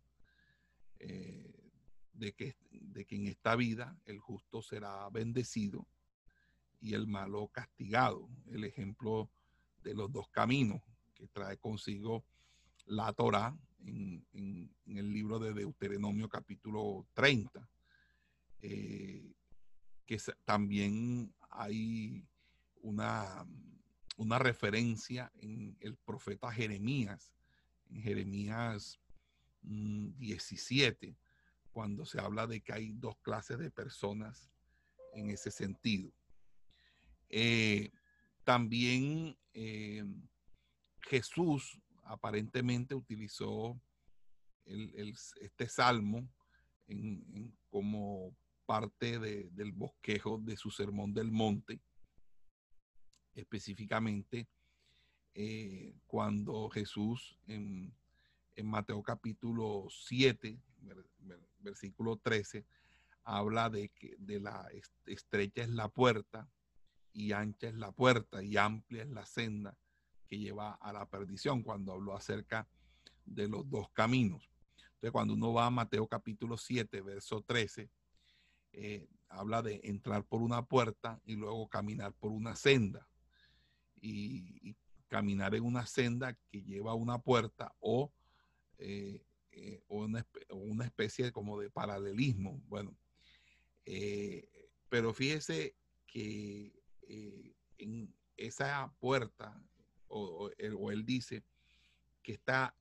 eh, 0.99 1.71
de, 2.13 2.33
que, 2.33 2.55
de 2.71 3.05
que 3.05 3.15
en 3.15 3.27
esta 3.27 3.55
vida 3.55 3.99
el 4.05 4.19
justo 4.19 4.61
será 4.61 5.09
bendecido 5.09 5.87
y 6.79 6.93
el 6.93 7.07
malo 7.07 7.47
castigado. 7.49 8.29
El 8.47 8.63
ejemplo 8.63 9.29
de 9.83 9.93
los 9.93 10.11
dos 10.11 10.29
caminos 10.29 10.81
que 11.13 11.27
trae 11.27 11.57
consigo 11.57 12.25
la 12.85 13.11
Torah 13.13 13.57
en, 13.85 14.25
el 14.85 15.13
libro 15.13 15.39
de 15.39 15.53
Deuteronomio 15.53 16.29
capítulo 16.29 17.07
30. 17.13 17.69
Eh, 18.61 19.33
que 20.05 20.17
también 20.45 21.33
hay 21.49 22.25
una, 22.81 23.45
una 24.15 24.39
referencia 24.39 25.31
en 25.35 25.77
el 25.81 25.97
profeta 25.97 26.51
Jeremías, 26.51 27.33
en 27.89 28.01
Jeremías 28.01 28.99
17, 29.61 31.11
mm, 31.11 31.15
cuando 31.71 32.05
se 32.05 32.19
habla 32.19 32.47
de 32.47 32.61
que 32.61 32.73
hay 32.73 32.93
dos 32.93 33.17
clases 33.21 33.59
de 33.59 33.69
personas 33.69 34.49
en 35.13 35.29
ese 35.29 35.51
sentido. 35.51 36.11
Eh, 37.29 37.91
también 38.43 39.37
eh, 39.53 40.05
Jesús 41.01 41.81
aparentemente 42.07 42.95
utilizó 42.95 43.79
este 44.65 45.69
salmo 45.69 46.27
como 47.69 48.35
parte 48.65 49.19
del 49.19 49.71
bosquejo 49.71 50.39
de 50.39 50.57
su 50.57 50.71
sermón 50.71 51.13
del 51.13 51.31
monte, 51.31 51.81
específicamente 53.33 54.47
eh, 55.33 55.95
cuando 56.07 56.69
Jesús 56.69 57.37
en, 57.47 57.93
Mateo 58.63 59.03
capítulo 59.03 59.85
7, 59.87 60.59
versículo 61.59 62.17
13, 62.17 62.65
habla 63.23 63.69
de 63.69 63.89
que 63.89 64.15
de 64.17 64.39
la 64.39 64.67
estrecha 65.05 65.61
es 65.61 65.69
la 65.69 65.89
puerta 65.89 66.49
y 67.13 67.33
ancha 67.33 67.67
es 67.67 67.75
la 67.75 67.91
puerta 67.91 68.43
y 68.43 68.57
amplia 68.57 69.03
es 69.03 69.09
la 69.09 69.27
senda 69.27 69.77
que 70.27 70.37
lleva 70.37 70.73
a 70.73 70.93
la 70.93 71.07
perdición, 71.09 71.63
cuando 71.63 71.93
habló 71.93 72.15
acerca 72.15 72.67
de 73.25 73.47
los 73.47 73.69
dos 73.69 73.89
caminos. 73.91 74.49
Entonces, 74.97 75.11
cuando 75.11 75.33
uno 75.33 75.53
va 75.53 75.67
a 75.67 75.71
Mateo 75.71 76.07
capítulo 76.07 76.57
7, 76.57 77.01
verso 77.01 77.41
13, 77.41 77.89
eh, 78.73 79.07
habla 79.29 79.61
de 79.61 79.79
entrar 79.83 80.23
por 80.25 80.41
una 80.41 80.65
puerta 80.65 81.21
y 81.25 81.35
luego 81.35 81.67
caminar 81.67 82.13
por 82.13 82.31
una 82.31 82.55
senda. 82.55 83.07
Y, 84.01 84.75
caminar 85.09 85.55
en 85.55 85.63
una 85.63 85.85
senda 85.85 86.37
que 86.49 86.61
lleva 86.63 86.91
a 86.91 86.95
una 86.95 87.17
puerta 87.17 87.73
o, 87.79 88.11
eh, 88.77 89.23
eh, 89.51 89.81
una, 89.87 90.25
especie 90.83 91.31
como 91.31 91.57
de 91.57 91.69
paralelismo. 91.69 92.61
Bueno, 92.67 92.93
pero 94.89 95.13
fíjese 95.13 95.77
que 96.05 96.73
en 97.77 98.13
esa 98.35 98.93
puerta, 98.99 99.59
o, 100.09 100.49
él, 100.57 101.05
dice 101.05 101.43
que 102.23 102.33
esta, 102.33 102.75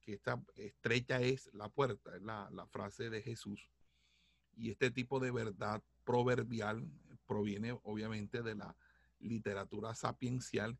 que 0.00 0.12
esta 0.12 0.42
estrecha 0.56 1.20
es 1.20 1.50
la 1.52 1.68
puerta, 1.68 2.16
es 2.16 2.22
la, 2.22 2.48
la 2.52 2.66
frase 2.66 3.10
de 3.10 3.22
Jesús 3.22 3.70
y 4.56 4.70
este 4.70 4.90
tipo 4.90 5.20
de 5.20 5.30
verdad 5.30 5.82
proverbial 6.04 6.88
proviene 7.26 7.78
obviamente 7.82 8.42
de 8.42 8.54
la 8.54 8.76
literatura 9.20 9.94
sapiencial 9.94 10.78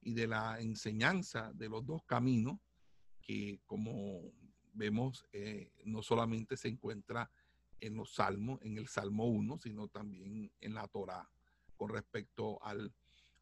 y 0.00 0.14
de 0.14 0.26
la 0.26 0.60
enseñanza 0.60 1.52
de 1.54 1.68
los 1.68 1.84
dos 1.86 2.02
caminos 2.04 2.58
que 3.20 3.60
como 3.66 4.32
vemos 4.72 5.26
eh, 5.32 5.70
no 5.84 6.02
solamente 6.02 6.56
se 6.56 6.68
encuentra 6.68 7.30
en 7.80 7.96
los 7.96 8.14
salmos, 8.14 8.60
en 8.62 8.78
el 8.78 8.88
Salmo 8.88 9.26
1, 9.26 9.58
sino 9.58 9.88
también 9.88 10.50
en 10.60 10.74
la 10.74 10.86
Torá 10.88 11.28
con 11.76 11.90
respecto 11.90 12.62
al 12.64 12.92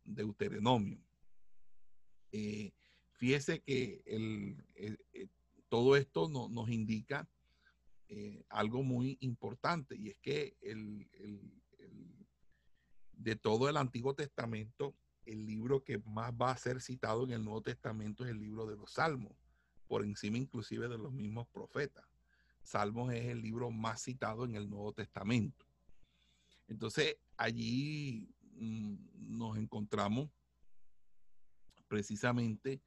Deuteronomio. 0.05 0.99
Eh, 2.33 2.73
fíjese 3.12 3.61
que 3.61 4.03
el, 4.07 4.64
eh, 4.75 5.29
todo 5.69 5.97
esto 5.97 6.29
nos 6.29 6.69
indica 6.71 7.29
eh, 8.09 8.45
algo 8.49 8.83
muy 8.83 9.19
importante 9.21 9.97
y 9.97 10.09
es 10.09 10.16
que 10.19 10.57
de 13.12 13.37
todo 13.37 13.69
el 13.69 13.77
Antiguo 13.77 14.14
Testamento, 14.14 14.97
el 15.27 15.47
libro 15.47 15.85
que 15.85 15.99
más 15.99 16.33
va 16.33 16.51
a 16.51 16.57
ser 16.57 16.81
citado 16.81 17.25
en 17.25 17.33
el 17.33 17.45
Nuevo 17.45 17.62
Testamento 17.62 18.25
es 18.25 18.31
el 18.31 18.40
libro 18.40 18.66
de 18.66 18.77
los 18.77 18.95
Salmos, 18.95 19.37
por 19.87 20.05
encima 20.05 20.38
inclusive 20.38 20.88
de 20.88 20.99
los 20.99 21.12
mismos 21.12 21.47
profetas. 21.49 22.05
Salmos 22.62 23.12
es 23.12 23.27
el 23.27 23.43
libro 23.43 23.71
más 23.71 24.03
citado 24.03 24.45
en 24.45 24.55
el 24.55 24.69
Nuevo 24.69 24.93
Testamento. 24.93 25.66
Entonces, 26.69 27.16
allí 27.37 28.33
mm, 28.55 28.95
nos 29.37 29.59
encontramos 29.59 30.31
precisamente 31.90 32.81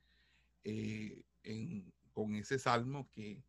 eh, 0.63 1.23
con 2.13 2.35
ese 2.35 2.57
salmo 2.57 3.09
que 3.11 3.43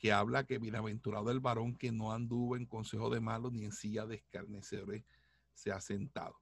que 0.00 0.12
habla 0.12 0.44
que 0.44 0.58
bienaventurado 0.58 1.30
el 1.30 1.40
varón 1.40 1.76
que 1.76 1.92
no 1.92 2.12
anduvo 2.12 2.56
en 2.56 2.64
consejo 2.64 3.10
de 3.10 3.20
malos 3.20 3.52
ni 3.52 3.64
en 3.64 3.72
silla 3.72 4.06
de 4.06 4.16
escarnecedores 4.16 5.04
se 5.52 5.70
ha 5.72 5.80
sentado. 5.80 6.40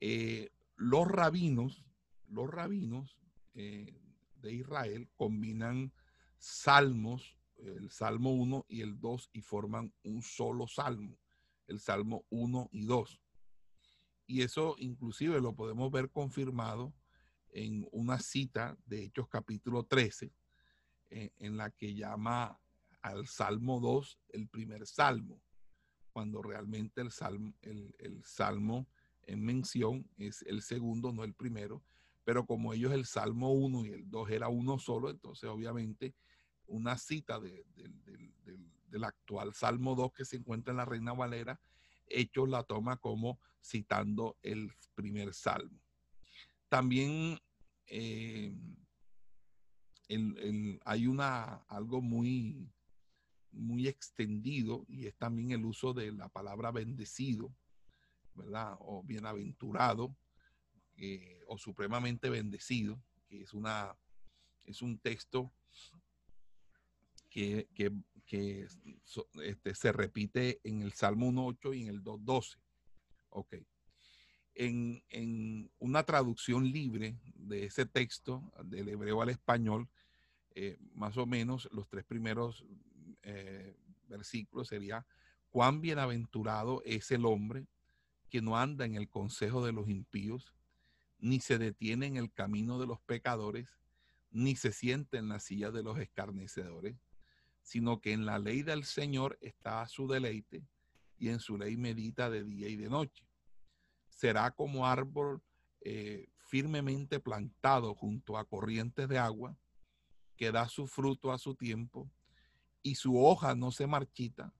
Eh, 0.00 0.50
los 0.74 1.06
rabinos, 1.06 1.84
los 2.26 2.50
rabinos 2.50 3.20
eh, 3.54 3.96
de 4.34 4.52
Israel 4.52 5.08
combinan 5.14 5.92
salmos, 6.36 7.38
el 7.56 7.88
salmo 7.90 8.32
1 8.32 8.66
y 8.68 8.80
el 8.80 8.98
2 8.98 9.30
y 9.32 9.40
forman 9.40 9.94
un 10.02 10.20
solo 10.20 10.66
salmo, 10.66 11.16
el 11.68 11.78
salmo 11.78 12.26
1 12.30 12.68
y 12.72 12.84
2. 12.84 13.20
Y 14.26 14.42
eso 14.42 14.74
inclusive 14.78 15.40
lo 15.40 15.54
podemos 15.54 15.88
ver 15.92 16.10
confirmado 16.10 16.92
en 17.54 17.86
una 17.92 18.18
cita 18.18 18.76
de 18.84 19.04
Hechos 19.04 19.28
capítulo 19.28 19.84
13, 19.84 20.32
en, 21.10 21.56
la 21.56 21.70
que 21.70 21.94
llama 21.94 22.60
al 23.00 23.28
Salmo 23.28 23.78
2 23.78 24.18
el 24.30 24.48
primer 24.48 24.86
salmo, 24.86 25.40
cuando 26.12 26.42
realmente 26.42 27.00
el 27.00 27.12
salmo, 27.12 27.54
el, 27.62 28.22
salmo 28.24 28.88
en 29.22 29.44
mención 29.44 30.08
es 30.16 30.42
el 30.42 30.62
segundo, 30.62 31.12
no 31.12 31.22
el 31.22 31.34
primero, 31.34 31.82
pero 32.24 32.44
como 32.44 32.72
ellos 32.72 32.92
el 32.92 33.04
Salmo 33.04 33.52
1 33.52 33.86
y 33.86 33.90
el 33.90 34.10
2 34.10 34.30
era 34.30 34.48
uno 34.48 34.78
solo, 34.78 35.10
entonces 35.10 35.48
obviamente 35.48 36.14
una 36.66 36.98
cita 36.98 37.38
del 37.38 39.04
actual 39.04 39.54
Salmo 39.54 39.94
2 39.94 40.12
que 40.12 40.24
se 40.24 40.36
encuentra 40.36 40.72
en 40.72 40.78
la 40.78 40.84
Reina 40.84 41.12
Valera, 41.12 41.60
Hechos 42.06 42.48
la 42.48 42.64
toma 42.64 42.96
como 42.96 43.38
citando 43.62 44.36
el 44.42 44.72
primer 44.94 45.34
Salmo. 45.34 45.83
También 46.74 47.38
eh, 47.86 48.52
hay 50.84 51.06
una, 51.06 51.62
algo 51.68 52.02
muy, 52.02 52.68
muy 53.52 53.86
extendido 53.86 54.84
y 54.88 55.06
es 55.06 55.14
también 55.14 55.52
el 55.52 55.64
uso 55.64 55.94
de 55.94 56.10
la 56.10 56.28
palabra 56.28 56.72
bendecido, 56.72 57.54
¿verdad? 58.34 58.76
O 58.80 59.04
bienaventurado 59.04 60.16
eh, 60.96 61.44
o 61.46 61.58
supremamente 61.58 62.28
bendecido, 62.28 63.00
que 63.28 63.42
es, 63.42 63.54
una, 63.54 63.96
es 64.64 64.82
un 64.82 64.98
texto 64.98 65.52
que, 67.30 67.68
este, 69.44 69.74
se 69.76 69.92
repite 69.92 70.60
en 70.64 70.82
el 70.82 70.92
Salmo 70.92 71.30
1.8 71.30 71.78
y 71.78 71.82
en 71.82 71.88
el 71.90 72.02
2.12. 72.02 72.58
Ok. 73.28 73.54
En, 74.54 75.02
en, 75.08 75.70
una 75.78 76.04
traducción 76.04 76.70
libre 76.70 77.18
de 77.34 77.64
ese 77.64 77.86
texto, 77.86 78.52
del 78.64 78.88
hebreo 78.88 79.20
al 79.20 79.30
español, 79.30 79.88
eh, 80.54 80.78
más 80.94 81.16
o 81.16 81.26
menos 81.26 81.68
los 81.72 81.88
tres 81.88 82.04
primeros 82.04 82.64
eh, 83.22 83.76
versículos 84.06 84.68
sería, 84.68 85.04
cuán 85.50 85.80
bienaventurado 85.80 86.82
es 86.84 87.10
el 87.10 87.26
hombre 87.26 87.66
que 88.30 88.40
no 88.40 88.56
anda 88.56 88.84
en 88.84 88.94
el 88.94 89.08
consejo 89.08 89.64
de 89.64 89.72
los 89.72 89.88
impíos, 89.88 90.54
ni 91.18 91.40
se 91.40 91.58
detiene 91.58 92.06
en 92.06 92.16
el 92.16 92.32
camino 92.32 92.78
de 92.78 92.86
los 92.86 93.00
pecadores, 93.00 93.78
ni 94.30 94.56
se 94.56 94.72
siente 94.72 95.16
en 95.16 95.28
la 95.28 95.40
silla 95.40 95.70
de 95.70 95.82
los 95.82 95.98
escarnecedores, 95.98 96.96
sino 97.62 98.00
que 98.00 98.12
en 98.12 98.26
la 98.26 98.38
ley 98.38 98.62
del 98.62 98.84
Señor 98.84 99.38
está 99.40 99.86
su 99.88 100.06
deleite 100.06 100.66
y 101.18 101.28
en 101.28 101.40
su 101.40 101.56
ley 101.56 101.76
medita 101.76 102.30
de 102.30 102.44
día 102.44 102.68
y 102.68 102.76
de 102.76 102.88
noche. 102.88 103.24
Será 104.14 104.50
como 104.52 104.86
árbol 104.86 105.42
eh, 105.82 106.28
firmemente 106.38 107.20
plantado 107.20 107.94
junto 107.94 108.38
a 108.38 108.46
corrientes 108.46 109.08
de 109.08 109.18
agua, 109.18 109.56
que 110.36 110.50
da 110.50 110.68
su 110.68 110.86
fruto 110.86 111.30
a 111.30 111.38
su 111.38 111.54
tiempo 111.54 112.10
y 112.82 112.94
su 112.94 113.22
hoja 113.22 113.54
no 113.54 113.70
se 113.70 113.86
marchita, 113.86 114.52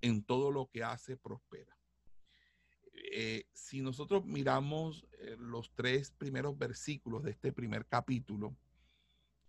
en 0.00 0.22
todo 0.22 0.50
lo 0.50 0.66
que 0.66 0.82
hace 0.82 1.16
prospera. 1.16 1.76
Eh, 3.12 3.44
si 3.52 3.80
nosotros 3.80 4.24
miramos 4.24 5.06
eh, 5.18 5.36
los 5.38 5.72
tres 5.74 6.10
primeros 6.12 6.56
versículos 6.58 7.22
de 7.22 7.32
este 7.32 7.52
primer 7.52 7.86
capítulo, 7.86 8.56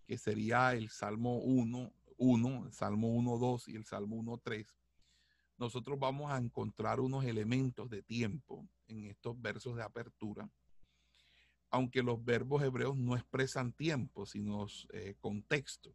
que 0.06 0.18
sería 0.18 0.74
el 0.74 0.90
Salmo 0.90 1.38
1, 1.38 1.92
1, 2.16 2.66
el 2.66 2.72
Salmo 2.72 3.08
1, 3.08 3.38
2 3.38 3.68
y 3.68 3.76
el 3.76 3.84
Salmo 3.84 4.16
1, 4.16 4.40
3, 4.42 4.66
nosotros 5.58 5.98
vamos 5.98 6.30
a 6.30 6.38
encontrar 6.38 7.00
unos 7.00 7.24
elementos 7.24 7.88
de 7.90 8.02
tiempo 8.02 8.66
en 8.88 9.06
estos 9.06 9.40
versos 9.40 9.76
de 9.76 9.82
apertura, 9.82 10.48
aunque 11.70 12.02
los 12.02 12.22
verbos 12.24 12.62
hebreos 12.62 12.96
no 12.96 13.16
expresan 13.16 13.72
tiempo, 13.72 14.26
sino 14.26 14.66
eh, 14.92 15.14
contexto. 15.20 15.94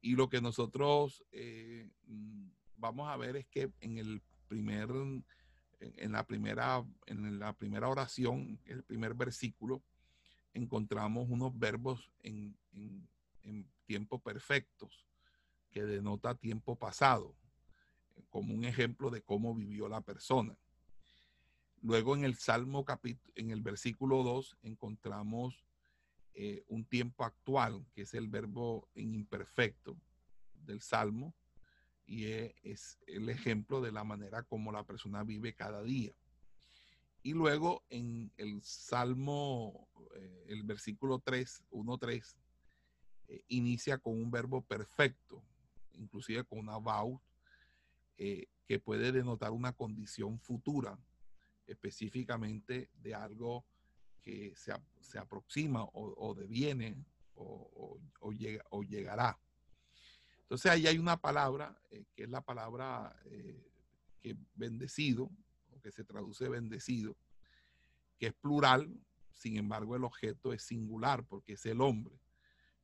Y 0.00 0.14
lo 0.14 0.28
que 0.28 0.40
nosotros 0.40 1.24
eh, 1.32 1.88
mm, 2.06 2.48
vamos 2.76 3.08
a 3.08 3.16
ver 3.16 3.36
es 3.36 3.46
que 3.46 3.72
en 3.80 3.98
el 3.98 4.22
primer, 4.46 4.90
en 5.80 6.12
la 6.12 6.26
primera, 6.26 6.84
en 7.06 7.38
la 7.38 7.52
primera 7.52 7.88
oración, 7.88 8.60
el 8.64 8.82
primer 8.82 9.14
versículo, 9.14 9.82
encontramos 10.52 11.28
unos 11.28 11.56
verbos 11.58 12.10
en, 12.20 12.56
en 13.42 13.70
tiempo 13.86 14.18
perfectos 14.20 15.06
que 15.70 15.84
denota 15.84 16.34
tiempo 16.34 16.76
pasado, 16.76 17.34
como 18.28 18.54
un 18.54 18.64
ejemplo 18.64 19.10
de 19.10 19.22
cómo 19.22 19.54
vivió 19.54 19.88
la 19.88 20.00
persona. 20.00 20.56
Luego 21.80 22.16
en 22.16 22.24
el 22.24 22.34
Salmo 22.34 22.84
capítulo, 22.84 23.32
en 23.36 23.50
el 23.50 23.62
versículo 23.62 24.22
2 24.22 24.58
encontramos 24.62 25.64
eh, 26.34 26.64
un 26.68 26.84
tiempo 26.84 27.24
actual, 27.24 27.84
que 27.94 28.02
es 28.02 28.14
el 28.14 28.28
verbo 28.28 28.88
en 28.94 29.14
imperfecto 29.14 29.96
del 30.54 30.80
Salmo, 30.80 31.34
y 32.04 32.26
e, 32.26 32.54
es, 32.62 32.98
el 33.06 33.28
ejemplo 33.28 33.80
de 33.80 33.92
la 33.92 34.02
manera 34.02 34.42
como 34.42 34.72
la 34.72 34.84
persona 34.84 35.22
vive 35.22 35.54
cada 35.54 35.82
día. 35.82 36.12
Y 37.22 37.32
luego 37.32 37.84
en 37.90 38.32
el 38.36 38.62
Salmo, 38.62 39.88
eh, 40.14 40.44
el 40.48 40.62
versículo 40.62 41.18
3, 41.18 41.64
1-3, 41.70 42.36
eh, 43.28 43.44
inicia 43.48 43.98
con 43.98 44.14
un 44.14 44.30
verbo 44.30 44.62
perfecto, 44.62 45.44
inclusive 45.92 46.44
con 46.44 46.60
una 46.60 46.78
vaut, 46.78 47.20
eh, 48.18 48.48
que 48.66 48.80
puede 48.80 49.12
denotar 49.12 49.52
una 49.52 49.72
condición 49.72 50.40
futura, 50.40 50.98
específicamente 51.66 52.90
de 52.94 53.14
algo 53.14 53.64
que 54.22 54.54
se, 54.56 54.74
se 55.00 55.18
aproxima 55.18 55.84
o, 55.92 56.34
deviene 56.34 57.04
o, 57.34 57.98
llega, 58.32 58.64
o, 58.70 58.82
llegará. 58.82 59.38
Entonces 60.42 60.70
ahí 60.70 60.86
hay 60.86 60.98
una 60.98 61.16
palabra 61.16 61.80
eh, 61.90 62.04
que 62.14 62.24
es 62.24 62.28
la 62.28 62.40
palabra 62.40 63.14
eh, 63.26 63.70
que 64.20 64.36
bendecido, 64.54 65.30
o 65.70 65.80
que 65.80 65.92
se 65.92 66.04
traduce 66.04 66.48
bendecido, 66.48 67.16
que 68.18 68.26
es 68.26 68.34
plural, 68.34 68.92
sin 69.32 69.56
embargo 69.56 69.94
el 69.94 70.04
objeto 70.04 70.52
es 70.52 70.62
singular 70.64 71.24
porque 71.24 71.52
es 71.52 71.64
el 71.66 71.80
hombre. 71.80 72.20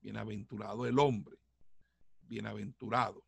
Bienaventurado 0.00 0.86
el 0.86 0.98
hombre, 0.98 1.38
bienaventurado. 2.22 3.24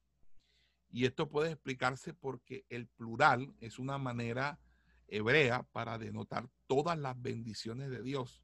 Y 0.97 1.05
esto 1.05 1.29
puede 1.29 1.53
explicarse 1.53 2.15
porque 2.15 2.65
el 2.71 2.87
plural 2.87 3.55
es 3.61 3.79
una 3.79 3.99
manera 3.99 4.59
hebrea 5.09 5.63
para 5.65 5.99
denotar 5.99 6.49
todas 6.67 6.99
las 6.99 7.21
bendiciones 7.21 7.91
de 7.91 8.03
Dios. 8.03 8.43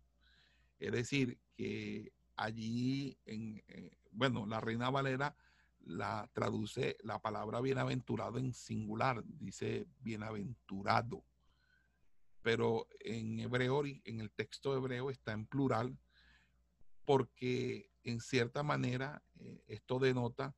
Es 0.79 0.93
decir, 0.93 1.41
que 1.55 2.13
allí, 2.37 3.17
en, 3.25 3.65
eh, 3.69 3.97
bueno, 4.11 4.45
la 4.45 4.61
Reina 4.61 4.91
Valera 4.91 5.35
la 5.81 6.29
traduce 6.35 6.99
la 7.03 7.23
palabra 7.23 7.63
bienaventurado 7.63 8.37
en 8.37 8.53
singular, 8.53 9.25
dice 9.25 9.87
bienaventurado. 10.01 11.25
Pero 12.43 12.87
en 13.01 13.41
hebreo, 13.41 13.83
en 13.87 14.21
el 14.21 14.31
texto 14.31 14.77
hebreo 14.77 15.09
está 15.09 15.33
en 15.33 15.47
plural 15.47 15.99
porque 17.07 17.91
en 18.03 18.21
cierta 18.21 18.63
manera 18.63 19.23
eh, 19.39 19.65
esto 19.69 19.99
denota 19.99 20.55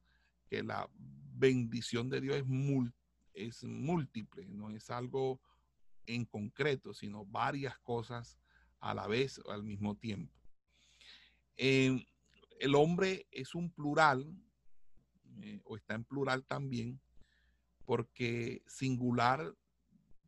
que 0.49 0.65
la 0.65 0.91
bendición 1.35 2.09
de 2.09 2.21
Dios 2.21 2.37
es, 3.35 3.65
múltiple, 3.65 4.47
no 4.49 4.71
es 4.71 4.91
algo 4.91 5.41
en 6.07 6.25
concreto, 6.25 6.95
sino 6.95 7.25
varias 7.25 7.79
cosas 7.81 8.39
a 8.81 8.95
la 8.95 9.07
vez 9.07 9.41
o 9.45 9.51
al 9.51 9.63
mismo 9.63 9.97
tiempo. 9.97 10.33
Eh, 11.57 12.07
el 12.61 12.75
hombre 12.75 13.27
es 13.31 13.55
un 13.55 13.71
plural, 13.71 14.27
eh, 15.41 15.61
o 15.65 15.77
está 15.77 15.95
en 15.95 16.05
plural 16.05 16.45
también, 16.45 17.01
porque 17.85 18.63
singular, 18.67 19.55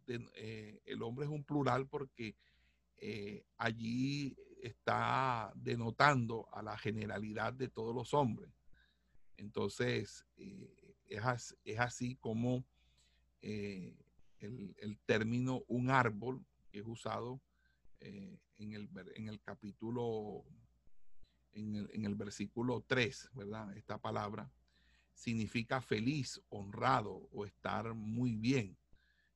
eh, 0.08 0.80
el 0.84 1.02
hombre 1.02 1.26
es 1.26 1.30
un 1.30 1.44
plural 1.44 1.86
porque 1.86 2.36
allí 3.58 4.36
está 4.62 5.52
denotando 5.54 6.48
a 6.52 6.62
la 6.62 6.76
generalidad 6.78 7.52
de 7.52 7.68
todos 7.68 7.94
los 7.94 8.14
hombres. 8.14 8.50
Entonces, 9.36 10.24
es, 11.08 11.78
así 11.78 12.16
como 12.16 12.64
eh, 13.40 13.96
el, 14.40 14.98
término 15.06 15.64
un 15.68 15.90
árbol 15.90 16.44
es 16.72 16.84
usado 16.86 17.40
eh, 18.00 18.38
en, 18.56 18.72
el, 18.72 18.90
en, 19.14 19.28
el, 19.28 19.40
capítulo, 19.40 20.44
en 21.52 21.74
el, 21.76 21.90
en 21.92 22.04
el 22.04 22.14
versículo 22.14 22.84
3, 22.86 23.30
¿verdad? 23.34 23.76
Esta 23.76 23.98
palabra 23.98 24.50
significa 25.14 25.80
feliz, 25.80 26.40
honrado 26.50 27.28
o 27.32 27.46
estar 27.46 27.94
muy 27.94 28.36
bien. 28.36 28.76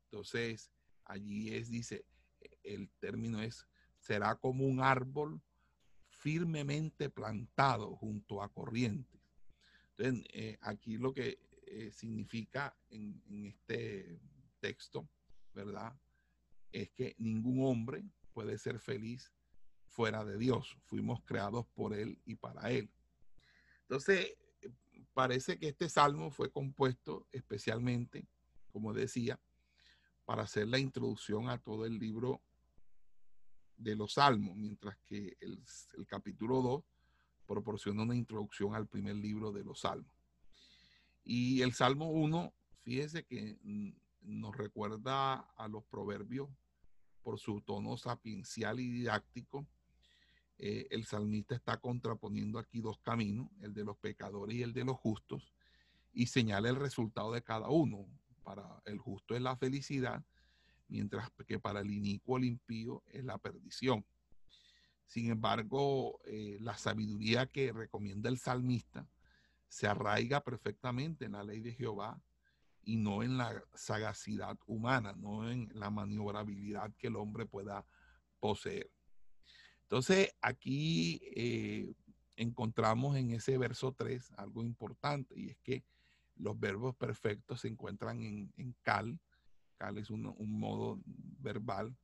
Entonces, 0.04 0.70
allí 1.04 1.54
es, 1.54 1.70
dice, 1.70 2.04
el 2.62 2.90
término 3.00 3.40
es, 3.40 3.66
será 3.98 4.36
como 4.36 4.66
un 4.66 4.80
árbol 4.80 5.42
firmemente 6.08 7.08
plantado 7.08 7.96
junto 7.96 8.42
a 8.42 8.52
corrientes. 8.52 9.20
Entonces, 9.96 10.24
eh, 10.32 10.58
aquí 10.60 10.98
lo 10.98 11.14
que 11.14 11.38
eh, 11.72 11.92
significa 11.92 12.76
en, 12.88 13.22
este 13.46 14.20
texto, 14.58 15.08
¿verdad? 15.54 15.96
Es 16.72 16.90
que 16.90 17.14
ningún 17.16 17.64
hombre 17.64 18.04
puede 18.32 18.58
ser 18.58 18.80
feliz 18.80 19.32
fuera 19.86 20.24
de 20.24 20.36
Dios. 20.36 20.76
Fuimos 20.86 21.22
creados 21.24 21.66
por 21.68 21.94
Él 21.94 22.20
y 22.24 22.34
para 22.34 22.72
Él. 22.72 22.90
Entonces, 23.82 24.36
parece 25.12 25.60
que 25.60 25.68
este 25.68 25.88
salmo 25.88 26.32
fue 26.32 26.50
compuesto 26.50 27.28
especialmente, 27.30 28.26
como 28.72 28.92
decía, 28.92 29.40
para 30.24 30.42
hacer 30.42 30.66
la 30.66 30.80
introducción 30.80 31.48
a 31.48 31.58
todo 31.58 31.86
el 31.86 32.00
libro 32.00 32.42
de 33.76 33.94
los 33.94 34.14
salmos, 34.14 34.56
mientras 34.56 34.98
que 35.04 35.36
el, 35.38 35.62
el 35.96 36.06
capítulo 36.08 36.62
2 36.62 36.84
proporciona 37.46 38.02
una 38.02 38.16
introducción 38.16 38.74
al 38.74 38.88
primer 38.88 39.14
libro 39.14 39.52
de 39.52 39.62
los 39.62 39.82
salmos. 39.82 40.19
Y 41.24 41.62
el 41.62 41.72
Salmo 41.72 42.10
1, 42.10 42.52
fíjese 42.82 43.24
que 43.24 43.58
nos 44.22 44.56
recuerda 44.56 45.34
a 45.56 45.68
los 45.68 45.84
proverbios 45.84 46.48
por 47.22 47.38
su 47.38 47.60
tono 47.60 47.96
sapiencial 47.96 48.80
y 48.80 48.90
didáctico. 48.90 49.66
Eh, 50.58 50.88
el 50.90 51.04
salmista 51.04 51.54
está 51.54 51.78
contraponiendo 51.78 52.58
aquí 52.58 52.80
dos 52.80 52.98
caminos, 52.98 53.48
el 53.60 53.72
de 53.72 53.84
los 53.84 53.96
pecadores 53.96 54.56
y 54.56 54.62
el 54.62 54.72
de 54.72 54.84
los 54.84 54.96
justos, 54.98 55.54
y 56.12 56.26
señala 56.26 56.68
el 56.68 56.76
resultado 56.76 57.32
de 57.32 57.42
cada 57.42 57.68
uno. 57.68 58.06
Para 58.42 58.82
el 58.86 58.98
justo 58.98 59.34
es 59.34 59.42
la 59.42 59.56
felicidad, 59.56 60.24
mientras 60.88 61.30
que 61.46 61.58
para 61.58 61.80
el 61.80 61.90
inicuo, 61.90 62.36
el 62.36 62.44
impío, 62.44 63.02
es 63.06 63.24
la 63.24 63.38
perdición. 63.38 64.04
Sin 65.06 65.30
embargo, 65.30 66.20
eh, 66.24 66.58
la 66.60 66.76
sabiduría 66.76 67.46
que 67.46 67.72
recomienda 67.72 68.28
el 68.28 68.38
salmista 68.38 69.08
se 69.70 69.86
arraiga 69.86 70.42
perfectamente 70.42 71.24
en 71.24 71.32
la 71.32 71.44
ley 71.44 71.60
de 71.60 71.72
Jehová 71.72 72.20
y 72.82 72.96
no 72.96 73.22
en 73.22 73.38
la 73.38 73.62
sagacidad 73.72 74.58
humana, 74.66 75.14
no 75.16 75.48
en 75.48 75.70
la 75.74 75.90
maniobrabilidad 75.90 76.92
que 76.96 77.06
el 77.06 77.14
hombre 77.14 77.46
pueda 77.46 77.86
poseer. 78.40 78.90
Entonces, 79.82 80.34
aquí 80.42 81.20
eh, 81.36 81.94
encontramos 82.36 83.16
en 83.16 83.30
ese 83.30 83.56
verso 83.58 83.92
3 83.92 84.32
algo 84.36 84.64
importante 84.64 85.38
y 85.38 85.50
es 85.50 85.58
que 85.58 85.84
los 86.34 86.58
verbos 86.58 86.96
perfectos 86.96 87.60
se 87.60 87.68
encuentran 87.68 88.22
en, 88.22 88.74
cal, 88.82 89.20
Acá 89.78 89.98
es 89.98 90.10
un, 90.10 90.34
modo 90.58 91.00
verbal 91.38 91.96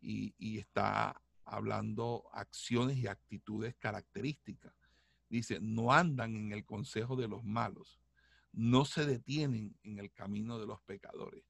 y, 0.00 0.34
y 0.38 0.58
está 0.58 1.22
hablando 1.44 2.28
acciones 2.32 2.96
y 2.96 3.06
actitudes 3.06 3.76
características. 3.76 4.85
Dice, 5.28 5.58
no 5.60 5.92
andan 5.92 6.36
en 6.36 6.52
el 6.52 6.64
consejo 6.64 7.16
de 7.16 7.28
los 7.28 7.44
malos, 7.44 8.00
no 8.52 8.84
se 8.84 9.04
detienen 9.04 9.76
en 9.82 9.98
el 9.98 10.12
camino 10.12 10.58
de 10.58 10.66
los 10.66 10.80
pecadores, 10.82 11.44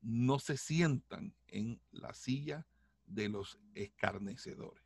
no 0.00 0.38
se 0.38 0.56
sientan 0.56 1.34
en 1.46 1.80
la 1.90 2.14
silla 2.14 2.66
de 3.06 3.28
los 3.28 3.58
escarnecedores. 3.74 4.84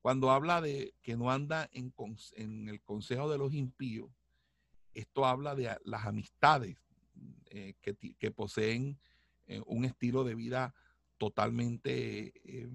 Cuando 0.00 0.32
habla 0.32 0.60
de 0.60 0.94
que 1.02 1.16
no 1.16 1.30
anda 1.30 1.70
en, 1.72 1.94
el 2.68 2.82
consejo 2.82 3.30
de 3.30 3.38
los 3.38 3.54
impíos, 3.54 4.10
esto 4.94 5.24
habla 5.24 5.54
de 5.54 5.76
las 5.84 6.06
amistades 6.06 6.76
eh, 7.46 7.74
que, 7.80 8.30
poseen 8.32 8.98
eh, 9.46 9.62
un 9.66 9.84
estilo 9.84 10.24
de 10.24 10.34
vida 10.34 10.74
totalmente 11.18 12.32
eh, 12.44 12.68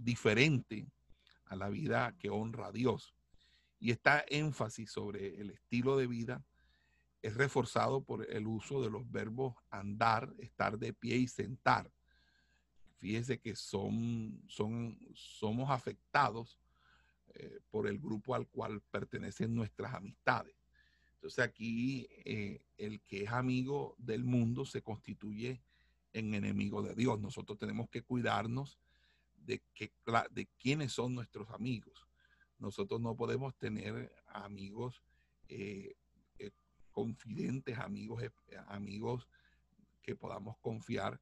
diferente 0.00 0.86
a 1.46 1.56
la 1.56 1.70
vida 1.70 2.14
que 2.18 2.28
honra 2.28 2.66
a 2.66 2.72
Dios. 2.72 3.14
Y 3.84 3.90
esta 3.90 4.24
énfasis 4.28 4.92
sobre 4.92 5.38
el 5.38 5.50
estilo 5.50 5.98
de 5.98 6.06
vida 6.06 6.42
es 7.20 7.34
reforzado 7.34 8.02
por 8.02 8.26
el 8.32 8.46
uso 8.46 8.80
de 8.80 8.88
los 8.88 9.10
verbos 9.10 9.56
andar, 9.68 10.34
estar 10.38 10.78
de 10.78 10.94
pie 10.94 11.16
y 11.16 11.28
sentar. 11.28 11.92
Fíjese 12.96 13.38
que 13.40 13.54
son, 13.54 14.42
son, 14.48 14.98
somos 15.12 15.68
afectados 15.68 16.58
eh, 17.34 17.60
por 17.68 17.86
el 17.86 17.98
grupo 17.98 18.34
al 18.34 18.48
cual 18.48 18.80
pertenecen 18.90 19.54
nuestras 19.54 19.92
amistades. 19.92 20.56
Entonces 21.16 21.44
aquí 21.44 22.08
eh, 22.24 22.62
el 22.78 23.02
que 23.02 23.24
es 23.24 23.30
amigo 23.32 23.96
del 23.98 24.24
mundo 24.24 24.64
se 24.64 24.80
constituye 24.80 25.60
en 26.14 26.32
enemigo 26.32 26.80
de 26.80 26.94
Dios. 26.94 27.20
Nosotros 27.20 27.58
tenemos 27.58 27.90
que 27.90 28.00
cuidarnos 28.00 28.78
de, 29.36 29.62
de 30.30 30.46
quiénes 30.56 30.90
son 30.90 31.14
nuestros 31.14 31.50
amigos. 31.50 32.08
Nosotros 32.58 33.00
no 33.00 33.16
podemos 33.16 33.56
tener 33.56 34.14
amigos 34.26 35.02
eh, 35.48 35.96
eh, 36.38 36.50
confidentes, 36.90 37.78
amigos, 37.78 38.22
eh, 38.22 38.32
amigos 38.68 39.28
que 40.02 40.14
podamos 40.16 40.58
confiar, 40.58 41.20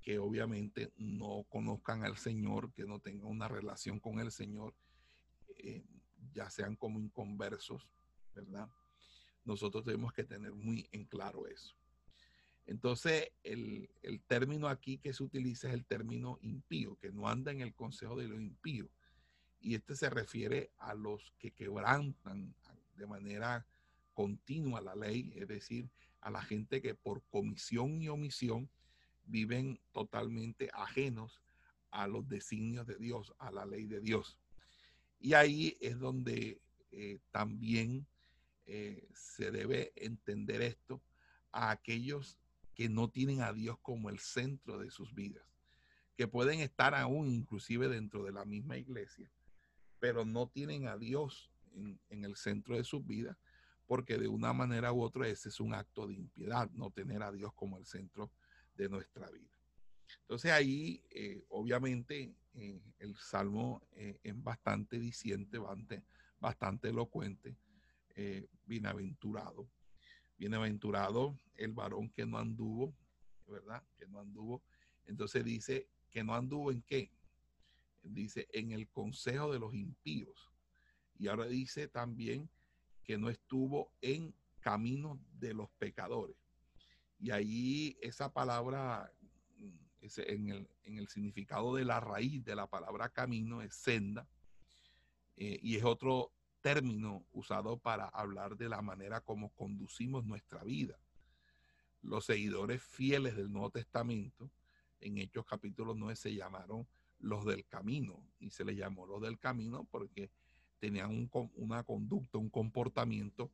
que 0.00 0.18
obviamente 0.18 0.92
no 0.96 1.44
conozcan 1.48 2.04
al 2.04 2.16
Señor, 2.16 2.72
que 2.72 2.84
no 2.84 3.00
tengan 3.00 3.26
una 3.26 3.48
relación 3.48 4.00
con 4.00 4.18
el 4.18 4.32
Señor, 4.32 4.74
ya 6.32 6.48
sean 6.48 6.74
como 6.74 7.00
inconversos, 7.00 7.86
¿verdad? 8.34 8.70
Nosotros 9.44 9.84
tenemos 9.84 10.12
que 10.12 10.24
tener 10.24 10.54
muy 10.54 10.88
en 10.90 11.04
claro 11.04 11.46
eso. 11.46 11.80
Entonces, 12.70 13.32
el, 13.42 13.90
término 14.28 14.68
aquí 14.68 14.98
que 14.98 15.12
se 15.12 15.24
utiliza 15.24 15.68
es 15.68 15.74
el 15.74 15.84
término 15.84 16.38
impío, 16.40 16.96
que 16.98 17.10
no 17.10 17.28
anda 17.28 17.50
en 17.50 17.60
el 17.60 17.74
consejo 17.74 18.16
de 18.16 18.28
los 18.28 18.40
impíos. 18.40 18.88
Y 19.60 19.74
este 19.74 19.94
se 19.94 20.10
refiere 20.10 20.72
a 20.78 20.94
los 20.94 21.32
que 21.38 21.50
quebrantan 21.50 22.54
de 22.96 23.06
manera 23.06 23.66
continua 24.14 24.80
la 24.80 24.94
ley, 24.94 25.32
es 25.36 25.48
decir, 25.48 25.90
a 26.20 26.30
la 26.30 26.42
gente 26.42 26.82
que 26.82 26.94
por 26.94 27.22
comisión 27.30 28.02
y 28.02 28.08
omisión 28.08 28.70
viven 29.24 29.80
totalmente 29.92 30.70
ajenos 30.72 31.40
a 31.90 32.06
los 32.06 32.28
designios 32.28 32.86
de 32.86 32.96
Dios, 32.96 33.34
a 33.38 33.50
la 33.50 33.66
ley 33.66 33.86
de 33.86 34.00
Dios. 34.00 34.38
Y 35.18 35.34
ahí 35.34 35.76
es 35.80 35.98
donde 35.98 36.60
eh, 36.92 37.18
también 37.30 38.06
eh, 38.66 39.08
se 39.12 39.50
debe 39.50 39.92
entender 39.96 40.62
esto 40.62 41.02
a 41.52 41.70
aquellos 41.70 42.38
que 42.74 42.88
no 42.88 43.10
tienen 43.10 43.42
a 43.42 43.52
Dios 43.52 43.78
como 43.82 44.10
el 44.10 44.18
centro 44.18 44.78
de 44.78 44.90
sus 44.90 45.14
vidas, 45.14 45.44
que 46.16 46.28
pueden 46.28 46.60
estar 46.60 46.94
aún 46.94 47.28
inclusive 47.28 47.88
dentro 47.88 48.24
de 48.24 48.32
la 48.32 48.44
misma 48.44 48.78
iglesia, 48.78 49.30
pero 50.00 50.24
no 50.24 50.48
tienen 50.48 50.88
a 50.88 50.96
Dios 50.96 51.52
en, 51.74 52.24
el 52.24 52.34
centro 52.34 52.76
de 52.76 52.84
sus 52.84 53.06
vidas, 53.06 53.36
porque 53.86 54.18
de 54.18 54.26
una 54.26 54.52
manera 54.52 54.92
u 54.92 55.02
otra 55.02 55.28
ese 55.28 55.50
es 55.50 55.60
un 55.60 55.74
acto 55.74 56.08
de 56.08 56.14
impiedad, 56.14 56.68
no 56.72 56.90
tener 56.90 57.22
a 57.22 57.30
Dios 57.30 57.52
como 57.54 57.78
el 57.78 57.86
centro 57.86 58.32
de 58.74 58.88
nuestra 58.88 59.30
vida. 59.30 59.50
Entonces 60.22 60.50
ahí, 60.50 61.04
eh, 61.10 61.44
obviamente, 61.48 62.34
eh, 62.54 62.82
el 62.98 63.16
salmo 63.16 63.86
eh, 63.92 64.18
es 64.24 64.42
bastante 64.42 64.98
diciente, 64.98 65.58
bastante, 65.58 66.02
bastante 66.40 66.88
elocuente, 66.88 67.56
bienaventurado 68.66 69.70
Bienaventurado 70.36 71.38
el 71.56 71.72
varón 71.72 72.08
que 72.10 72.24
no 72.24 72.38
anduvo, 72.38 72.94
¿verdad? 73.46 73.82
Que 73.98 74.06
no 74.06 74.20
anduvo. 74.20 74.62
Entonces 75.04 75.44
dice 75.44 75.86
que 76.10 76.24
no 76.24 76.34
anduvo 76.34 76.72
en 76.72 76.80
qué? 76.80 77.12
Dice 78.02 78.48
en 78.52 78.72
el 78.72 78.88
consejo 78.88 79.52
de 79.52 79.58
los 79.58 79.74
impíos. 79.74 80.50
Y 81.18 81.28
ahora 81.28 81.46
dice 81.46 81.88
también 81.88 82.48
que 83.04 83.18
no 83.18 83.28
estuvo 83.28 83.92
en 84.00 84.34
camino 84.60 85.20
de 85.32 85.54
los 85.54 85.70
pecadores. 85.78 86.36
Y 87.18 87.30
ahí 87.30 87.98
esa 88.00 88.32
palabra, 88.32 89.12
en 90.00 90.48
el, 90.48 90.68
en 90.84 90.98
el 90.98 91.08
significado 91.08 91.74
de 91.74 91.84
la 91.84 92.00
raíz 92.00 92.44
de 92.44 92.56
la 92.56 92.66
palabra 92.66 93.10
camino 93.10 93.60
es 93.62 93.74
senda. 93.74 94.26
Eh, 95.36 95.58
y 95.62 95.76
es 95.76 95.84
otro 95.84 96.32
término 96.60 97.24
usado 97.32 97.78
para 97.78 98.06
hablar 98.08 98.56
de 98.56 98.68
la 98.68 98.82
manera 98.82 99.20
como 99.20 99.50
conducimos 99.50 100.24
nuestra 100.24 100.62
vida. 100.64 100.98
Los 102.02 102.26
seguidores 102.26 102.82
fieles 102.82 103.36
del 103.36 103.52
Nuevo 103.52 103.70
Testamento, 103.70 104.50
en 105.00 105.18
Hechos 105.18 105.44
capítulo 105.46 105.94
9, 105.94 106.16
se 106.16 106.34
llamaron 106.34 106.86
los 107.20 107.44
del 107.44 107.66
camino 107.66 108.22
y 108.38 108.50
se 108.50 108.64
les 108.64 108.76
llamó 108.76 109.06
los 109.06 109.20
del 109.20 109.38
camino 109.38 109.84
porque 109.90 110.30
tenían 110.78 111.30
una 111.54 111.84
conducta, 111.84 112.38
un 112.38 112.50
comportamiento 112.50 113.52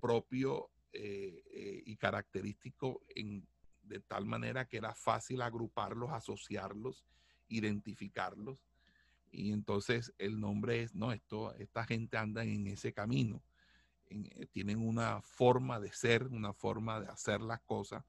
propio 0.00 0.70
eh, 0.92 1.42
eh, 1.50 1.82
y 1.86 1.96
característico 1.96 3.02
en, 3.08 3.46
de 3.82 4.00
tal 4.00 4.26
manera 4.26 4.66
que 4.66 4.76
era 4.76 4.94
fácil 4.94 5.42
agruparlos, 5.42 6.10
asociarlos, 6.10 7.04
identificarlos 7.48 8.58
y 9.30 9.52
entonces 9.52 10.12
el 10.18 10.40
nombre 10.40 10.82
es, 10.82 10.94
no, 10.94 11.12
esto, 11.12 11.54
esta 11.56 11.84
gente 11.84 12.16
anda 12.16 12.44
en 12.44 12.66
ese 12.66 12.92
camino. 12.92 13.42
Eh, 14.06 14.46
tienen 14.52 14.78
una 14.78 15.20
forma 15.22 15.80
de 15.80 15.92
ser, 15.92 16.26
una 16.28 16.52
forma 16.52 17.00
de 17.00 17.08
hacer 17.08 17.40
las 17.40 17.60
cosas 17.62 18.04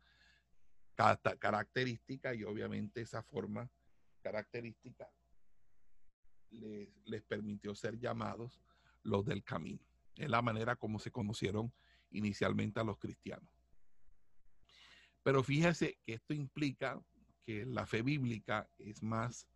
característica 1.39 2.35
y 2.35 2.43
obviamente 2.43 2.99
esa 2.99 3.23
forma 3.23 3.71
característica 4.19 5.09
les, 6.51 6.89
les 7.05 7.23
permitió 7.23 7.75
ser 7.75 7.99
llamados 7.99 8.61
los 9.03 9.25
del 9.25 9.43
camino. 9.43 9.83
Es 10.15 10.29
la 10.29 10.41
manera 10.41 10.75
como 10.75 10.99
se 10.99 11.11
conocieron 11.11 11.71
inicialmente 12.11 12.79
a 12.79 12.83
los 12.83 12.97
cristianos. 12.97 13.49
Pero 15.23 15.43
fíjese 15.43 15.97
que 16.05 16.13
esto 16.13 16.33
implica 16.33 17.01
que 17.45 17.65
la 17.65 17.85
fe 17.85 18.01
bíblica 18.01 18.69
es 18.77 19.03
más 19.03 19.47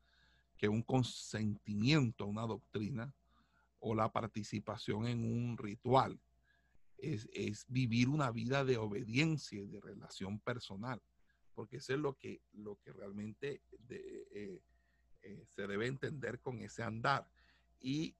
que 0.57 0.69
un 0.69 0.81
consentimiento 0.81 2.23
a 2.23 2.27
una 2.27 2.43
doctrina 2.43 3.13
o 3.79 3.95
la 3.95 4.11
participación 4.11 5.07
en 5.07 5.23
un 5.25 5.57
ritual. 5.57 6.19
Es, 6.97 7.65
vivir 7.67 8.07
una 8.07 8.31
vida 8.31 8.63
de 8.63 8.77
obediencia 8.77 9.59
y 9.59 9.67
de 9.67 9.81
relación 9.81 10.39
personal, 10.39 11.01
porque 11.53 11.77
eso 11.77 11.93
es 11.93 11.99
lo 11.99 12.17
que, 12.17 12.41
lo 12.53 12.77
que 12.79 12.91
realmente 12.93 13.61
eh, 13.89 14.61
eh, 15.21 15.45
se 15.55 15.67
debe 15.67 15.87
entender 15.87 16.39
con 16.39 16.59
ese 16.59 16.83
andar. 16.83 17.27
Y 17.79 18.15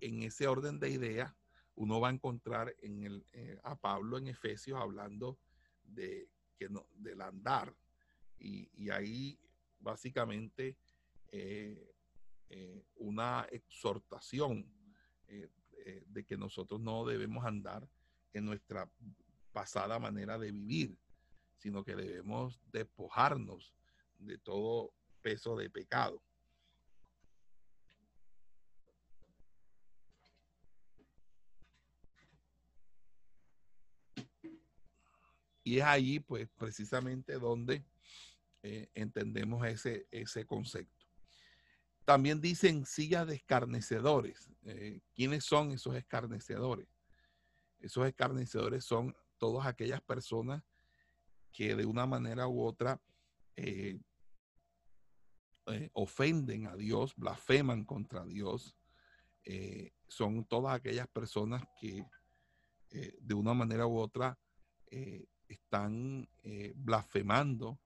en 0.00 0.22
ese 0.22 0.46
orden 0.46 0.78
de 0.78 0.90
ideas, 0.90 1.34
uno 1.74 2.00
va 2.00 2.08
a 2.08 2.12
encontrar 2.12 2.74
en 2.80 3.04
el, 3.04 3.24
eh, 3.32 3.58
a 3.62 3.76
Pablo 3.76 4.18
en 4.18 4.28
Efesios 4.28 4.80
hablando 4.80 5.38
de, 5.84 6.28
que 6.56 6.68
no, 6.68 6.86
del 6.94 7.20
andar. 7.20 7.74
Y, 8.38 8.70
y 8.74 8.90
ahí 8.90 9.38
básicamente 9.80 10.76
una 12.96 13.46
exhortación 13.50 14.66
de 15.26 16.24
que 16.24 16.38
nosotros 16.38 16.80
no 16.80 17.04
debemos 17.04 17.44
andar 17.44 17.86
en 18.32 18.46
nuestra 18.46 18.90
pasada 19.52 19.98
manera 19.98 20.38
de 20.38 20.50
vivir, 20.50 20.96
sino 21.58 21.84
que 21.84 21.94
debemos 21.94 22.60
despojarnos 22.72 23.74
de 24.18 24.38
todo 24.38 24.92
peso 25.20 25.56
de 25.56 25.68
pecado. 25.68 26.22
Y 35.62 35.78
es 35.78 35.84
allí, 35.84 36.18
pues, 36.18 36.48
precisamente 36.56 37.34
donde 37.34 37.84
entendemos 38.62 39.66
ese, 39.66 40.06
ese 40.10 40.46
concepto. 40.46 41.06
También 42.08 42.40
dicen 42.40 42.86
silla 42.86 43.26
de 43.26 43.34
escarnecedores. 43.34 44.48
Eh, 44.64 45.02
¿Quiénes 45.14 45.44
son 45.44 45.72
esos 45.72 45.94
escarnecedores? 45.94 46.88
Esos 47.80 48.06
escarnecedores 48.06 48.82
son 48.86 49.14
todas 49.36 49.66
aquellas 49.66 50.00
personas 50.00 50.62
que 51.58 51.74
de 51.74 51.86
una 51.86 52.06
manera 52.06 52.46
u 52.46 52.62
otra 52.62 53.02
eh, 53.56 53.98
eh, 55.66 55.90
ofenden 55.92 56.68
a 56.68 56.76
Dios, 56.76 57.16
blasfeman 57.16 57.84
contra 57.84 58.24
Dios, 58.24 58.76
eh, 59.42 59.90
son 60.06 60.44
todas 60.44 60.76
aquellas 60.76 61.08
personas 61.08 61.64
que 61.80 62.06
de 62.90 63.34
una 63.34 63.54
manera 63.54 63.86
u 63.88 63.98
otra 63.98 64.38
están 65.48 66.26
blasfemando 66.76 67.78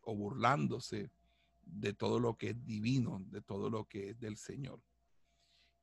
o 0.00 0.16
burlándose 0.16 1.12
de 1.60 1.92
todo 1.92 2.18
lo 2.18 2.38
que 2.38 2.50
es 2.50 2.64
divino, 2.64 3.22
de 3.26 3.42
todo 3.42 3.68
lo 3.68 3.84
que 3.84 4.10
es 4.10 4.18
del 4.18 4.38
Señor. 4.38 4.82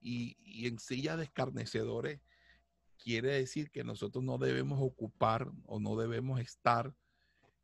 Y, 0.01 0.65
en 0.65 0.79
silla 0.79 1.15
de 1.15 1.25
escarnecedores 1.25 2.21
quiere 2.97 3.29
decir 3.33 3.69
que 3.69 3.83
nosotros 3.83 4.23
no 4.23 4.39
debemos 4.39 4.79
ocupar 4.81 5.49
o 5.67 5.79
no 5.79 5.95
debemos 5.95 6.41
estar 6.41 6.93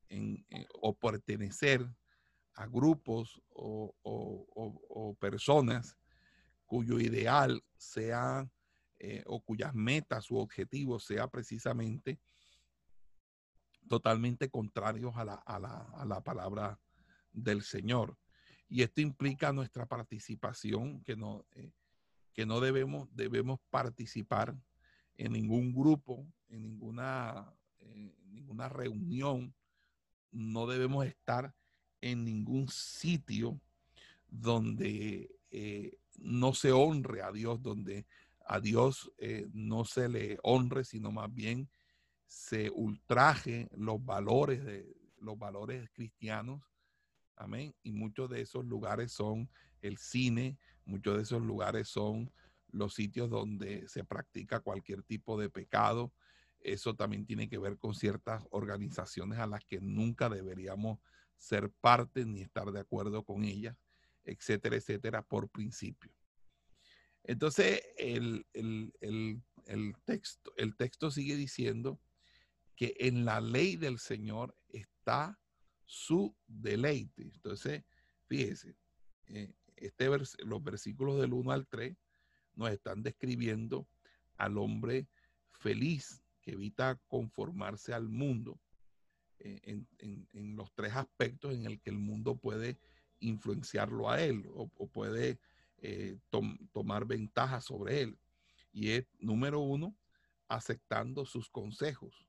en, 0.09 0.45
o 0.81 0.93
pertenecer 0.93 1.87
a 2.53 2.67
grupos 2.67 3.41
o, 3.49 3.93
personas 5.19 5.97
cuyo 6.65 6.99
ideal 6.99 7.63
sea 7.77 8.49
eh, 8.99 9.23
o 9.25 9.41
cuyas 9.41 9.73
metas 9.73 10.31
u 10.31 10.37
objetivos 10.37 11.05
sea 11.05 11.27
precisamente 11.27 12.19
totalmente 13.87 14.49
contrarios 14.49 15.15
a 15.15 15.25
la, 15.25 15.35
a 15.35 16.05
la 16.05 16.21
palabra 16.23 16.79
del 17.31 17.61
Señor. 17.61 18.17
Y 18.67 18.81
esto 18.81 19.01
implica 19.01 19.53
nuestra 19.53 19.85
participación, 19.85 21.03
que 21.03 21.15
no, 21.15 21.45
eh, 21.51 21.71
que 22.33 22.45
no 22.45 22.59
debemos, 22.59 23.07
debemos 23.13 23.59
participar 23.69 24.55
en 25.17 25.33
ningún 25.33 25.73
grupo, 25.73 26.27
en 26.49 26.63
ninguna, 26.63 27.53
eh, 27.79 28.15
ninguna 28.25 28.69
reunión, 28.69 29.53
no 30.35 30.67
debemos 30.67 31.05
estar 31.05 31.53
en 32.01 32.23
ningún 32.23 32.67
sitio 32.69 33.59
donde 34.27 35.35
eh, 35.51 35.97
no 36.17 36.53
se 36.53 36.71
honre 36.71 37.21
a 37.21 37.31
Dios, 37.31 37.61
donde 37.61 38.05
a 38.47 38.59
Dios 38.59 39.11
no 39.53 39.85
se 39.85 40.07
le 40.07 40.37
honre, 40.43 40.83
sino 40.83 41.11
más 41.11 41.33
bien 41.33 41.67
se 42.27 42.69
ultraje 42.69 43.69
los 43.75 44.03
valores 44.05 44.63
de 44.63 44.95
los 45.17 45.39
valores 45.39 45.89
cristianos 45.91 46.61
Amén. 47.37 47.75
Y 47.83 47.91
muchos 47.91 48.29
de 48.29 48.41
esos 48.41 48.65
lugares 48.65 49.11
son 49.11 49.49
el 49.81 49.97
cine, 49.97 50.57
muchos 50.85 51.17
de 51.17 51.23
esos 51.23 51.41
lugares 51.41 51.89
son 51.89 52.31
los 52.71 52.93
sitios 52.93 53.29
donde 53.29 53.87
se 53.87 54.03
practica 54.03 54.59
cualquier 54.59 55.03
tipo 55.03 55.39
de 55.39 55.49
pecado. 55.49 56.13
Eso 56.65 56.95
también 56.95 57.27
tiene 57.27 57.47
que 57.47 57.59
ver 57.59 57.77
con 57.77 57.93
ciertas 57.93 58.43
organizaciones 58.49 59.37
a 59.37 59.45
las 59.45 59.63
que 59.65 59.79
nunca 59.79 60.29
deberíamos 60.29 60.97
ser 61.37 61.69
parte 61.69 62.25
ni 62.25 62.41
estar 62.41 62.71
de 62.71 62.79
acuerdo 62.79 63.23
con 63.23 63.45
ellas, 63.45 63.77
etcétera, 64.23 64.75
etcétera, 64.75 65.21
por 65.21 65.47
principio. 65.47 66.11
Entonces, 67.23 67.83
el, 67.97 68.47
texto, 70.05 70.53
el 70.57 70.75
texto 70.75 71.11
sigue 71.11 71.35
diciendo 71.35 71.99
que 72.75 72.95
en 72.99 73.25
la 73.25 73.41
ley 73.41 73.75
del 73.75 73.99
Señor 73.99 74.57
está 74.69 75.39
su 75.85 76.35
deleite. 76.47 77.21
Entonces, 77.21 77.83
fíjese, 78.25 78.75
eh, 79.27 79.53
este 79.75 80.09
los 80.39 80.63
versículos 80.63 81.21
del 81.21 81.33
1 81.33 81.51
al 81.51 81.67
3 81.67 81.95
nos 82.55 82.71
están 82.71 83.03
describiendo 83.03 83.87
al 84.37 84.57
hombre 84.57 85.07
feliz 85.51 86.24
que 86.45 86.51
evita 86.51 87.01
conformarse 87.07 87.93
al 87.93 88.07
mundo 88.07 88.59
eh, 89.39 89.83
en, 89.97 90.55
los 90.55 90.71
tres 90.73 90.93
aspectos 90.93 91.55
en 91.55 91.65
el 91.65 91.81
que 91.81 91.89
el 91.89 91.97
mundo 91.97 92.37
puede 92.37 92.77
influenciarlo 93.19 94.09
a 94.09 94.21
él 94.21 94.45
o, 94.53 94.67
puede 94.87 95.39
eh, 95.79 96.17
tomar 96.71 97.05
ventaja 97.05 97.59
sobre 97.61 98.01
él. 98.01 98.19
Y 98.71 98.91
es, 98.91 99.07
número 99.19 99.59
uno, 99.59 99.97
aceptando 100.47 101.25
sus 101.25 101.49
consejos. 101.49 102.27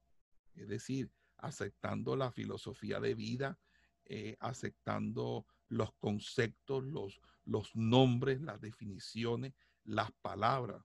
Es 0.55 0.69
decir, 0.69 1.13
aceptando 1.37 2.17
la 2.17 2.33
filosofía 2.33 2.99
de 2.99 3.15
vida, 3.15 3.59
eh, 4.07 4.37
aceptando 4.41 5.47
los 5.69 5.93
conceptos, 5.99 6.85
los, 6.85 7.21
los 7.45 7.77
nombres, 7.77 8.41
las 8.41 8.61
definiciones, 8.63 9.53
las 9.85 10.11
palabras. 10.23 10.83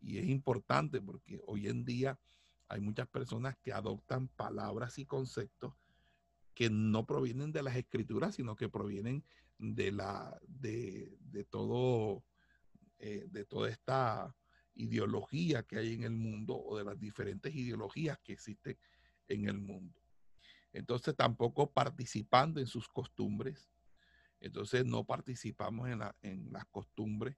Y 0.00 0.18
es 0.18 0.28
importante 0.28 1.02
porque 1.02 1.40
hoy 1.46 1.68
en 1.68 1.84
día 1.84 2.18
hay 2.72 2.80
muchas 2.80 3.06
personas 3.06 3.54
que 3.58 3.70
adoptan 3.70 4.28
palabras 4.28 4.98
y 4.98 5.04
conceptos 5.04 5.74
que 6.54 6.70
no 6.70 7.06
provienen 7.06 7.52
de 7.52 7.62
las 7.62 7.76
escrituras, 7.76 8.34
sino 8.36 8.56
que 8.56 8.70
provienen 8.70 9.24
de 9.58 9.92
la 9.92 10.40
de, 10.48 11.18
todo 11.50 12.24
eh, 12.98 13.26
de 13.28 13.44
toda 13.44 13.68
esta 13.68 14.34
ideología 14.74 15.64
que 15.64 15.78
hay 15.78 15.92
en 15.92 16.04
el 16.04 16.14
mundo 16.14 16.56
o 16.56 16.78
de 16.78 16.84
las 16.84 16.98
diferentes 16.98 17.54
ideologías 17.54 18.18
que 18.20 18.32
existen 18.32 18.78
en 19.28 19.48
el 19.48 19.58
mundo. 19.58 20.00
Entonces 20.72 21.14
tampoco 21.14 21.70
participando 21.70 22.58
en 22.58 22.66
sus 22.66 22.88
costumbres. 22.88 23.70
Entonces 24.40 24.86
no 24.86 25.04
participamos 25.04 25.90
en, 26.22 26.50
las 26.50 26.64
costumbres 26.70 27.36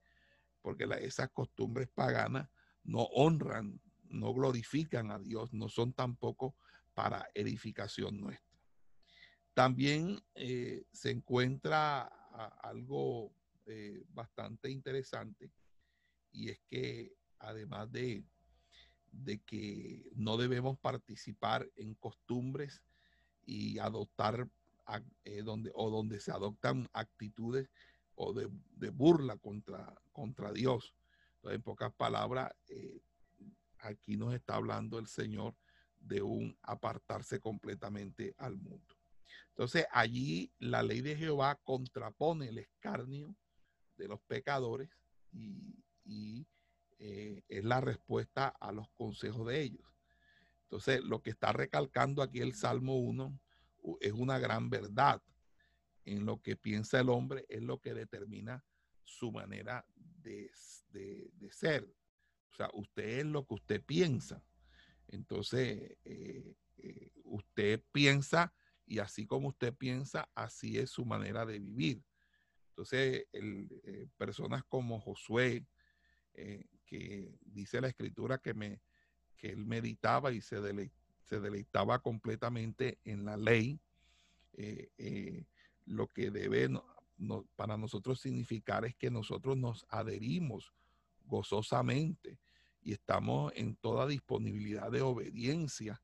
porque 0.63 0.87
esas 1.01 1.29
costumbres 1.31 1.89
paganas 1.89 2.49
no 2.85 3.03
honran, 3.03 3.81
no 4.15 4.33
glorifican 4.33 5.11
a 5.11 5.19
Dios, 5.19 5.53
no 5.53 5.69
son 5.69 5.93
tampoco 5.93 6.55
para 6.95 7.29
edificación 7.35 8.21
nuestra. 8.21 8.59
También 9.53 10.21
eh, 10.35 10.85
se 10.93 11.11
encuentra 11.11 12.03
algo 12.63 13.33
eh, 13.67 14.05
bastante 14.09 14.71
interesante 14.71 15.53
y 16.33 16.51
es 16.51 16.61
que 16.69 17.13
además 17.39 17.91
de 17.93 18.25
de 19.23 19.39
que 19.41 20.11
no 20.15 20.37
debemos 20.37 20.79
participar 20.79 21.71
en 21.77 21.95
costumbres 21.95 22.83
y 23.47 23.79
adoptar 23.79 24.49
eh, 25.25 25.43
donde, 25.43 25.71
o 25.75 25.91
donde 25.91 26.21
se 26.21 26.33
adoptan 26.33 26.89
actitudes 26.93 27.69
o 28.17 28.33
de, 28.33 28.49
burla 28.91 29.37
contra, 29.37 29.95
contra 30.13 30.53
Dios. 30.53 30.95
Entonces, 31.37 31.57
en 31.57 31.63
pocas 31.63 31.93
palabras, 31.95 32.53
aquí 33.85 34.17
nos 34.17 34.35
está 34.35 34.57
hablando 34.57 34.99
el 34.99 35.07
Señor 35.07 35.55
de 35.99 36.23
un 36.23 36.57
apartarse 36.63 37.41
completamente 37.41 38.35
al 38.39 38.57
mundo. 38.57 38.95
Entonces, 39.49 39.87
allí 39.93 40.53
la 40.59 40.83
ley 40.83 41.01
de 41.01 41.17
Jehová 41.17 41.59
contrapone 41.63 42.49
el 42.49 42.59
escarnio 42.59 43.35
de 43.97 44.09
los 44.09 44.21
pecadores 44.23 44.91
y 46.05 46.47
eh, 46.99 47.43
es 47.49 47.65
la 47.65 47.81
respuesta 47.81 48.49
a 48.49 48.73
los 48.73 48.89
consejos 48.91 49.47
de 49.47 49.63
ellos. 49.63 49.87
Entonces, 50.65 51.03
lo 51.05 51.23
que 51.23 51.31
está 51.31 51.53
recalcando 51.53 52.23
aquí 52.23 52.41
el 52.41 52.55
Salmo 52.55 52.97
1 52.99 53.41
es 54.01 54.13
una 54.13 54.39
gran 54.39 54.71
verdad. 54.71 55.23
En 56.05 56.27
lo 56.27 56.43
que 56.43 56.57
piensa 56.57 57.01
el 57.01 57.09
hombre 57.09 57.47
es 57.49 57.63
lo 57.63 57.79
que 57.81 57.95
determina 57.95 58.65
su 59.05 59.33
manera 59.33 59.87
de, 59.95 60.51
ser. 61.51 61.87
O 62.55 62.57
sea, 62.57 62.71
usted 62.73 63.21
es 63.21 63.27
lo 63.27 63.47
que 63.47 63.55
usted 63.55 63.83
piensa. 63.85 64.43
Entonces, 65.09 65.99
eh, 66.05 66.57
eh, 66.79 67.11
usted 67.25 67.83
piensa 67.93 68.55
y 68.87 68.99
así 68.99 69.27
como 69.27 69.49
usted 69.49 69.75
piensa, 69.75 70.31
así 70.35 70.79
es 70.79 70.91
su 70.91 71.05
manera 71.05 71.45
de 71.45 71.59
vivir. 71.59 72.03
Entonces, 72.71 73.27
personas 74.17 74.65
como 74.65 74.99
Josué, 75.01 75.65
que 76.33 77.39
dice 77.45 77.81
la 77.81 77.89
escritura 77.89 78.39
que, 78.39 78.53
me, 78.53 78.83
que 79.37 79.51
él 79.51 79.65
meditaba 79.65 80.33
y 80.33 80.41
se, 80.41 80.57
se 81.23 81.41
deleitaba 81.41 82.01
completamente 82.01 82.99
en 83.05 83.25
la 83.25 83.37
ley, 83.37 83.81
eh, 84.57 84.91
eh, 84.99 85.47
lo 85.85 86.07
que 86.09 86.31
debe 86.31 86.69
para 87.57 87.77
nosotros 87.77 88.21
significar 88.21 88.85
es 88.85 88.95
que 88.95 89.11
nosotros 89.11 89.57
nos 89.57 89.85
adherimos 89.89 90.73
gozosamente 91.25 92.39
y 92.85 92.93
estamos 92.93 93.53
en 93.57 93.77
toda 93.77 94.07
disponibilidad 94.07 94.91
de 94.91 95.01
obediencia 95.01 96.01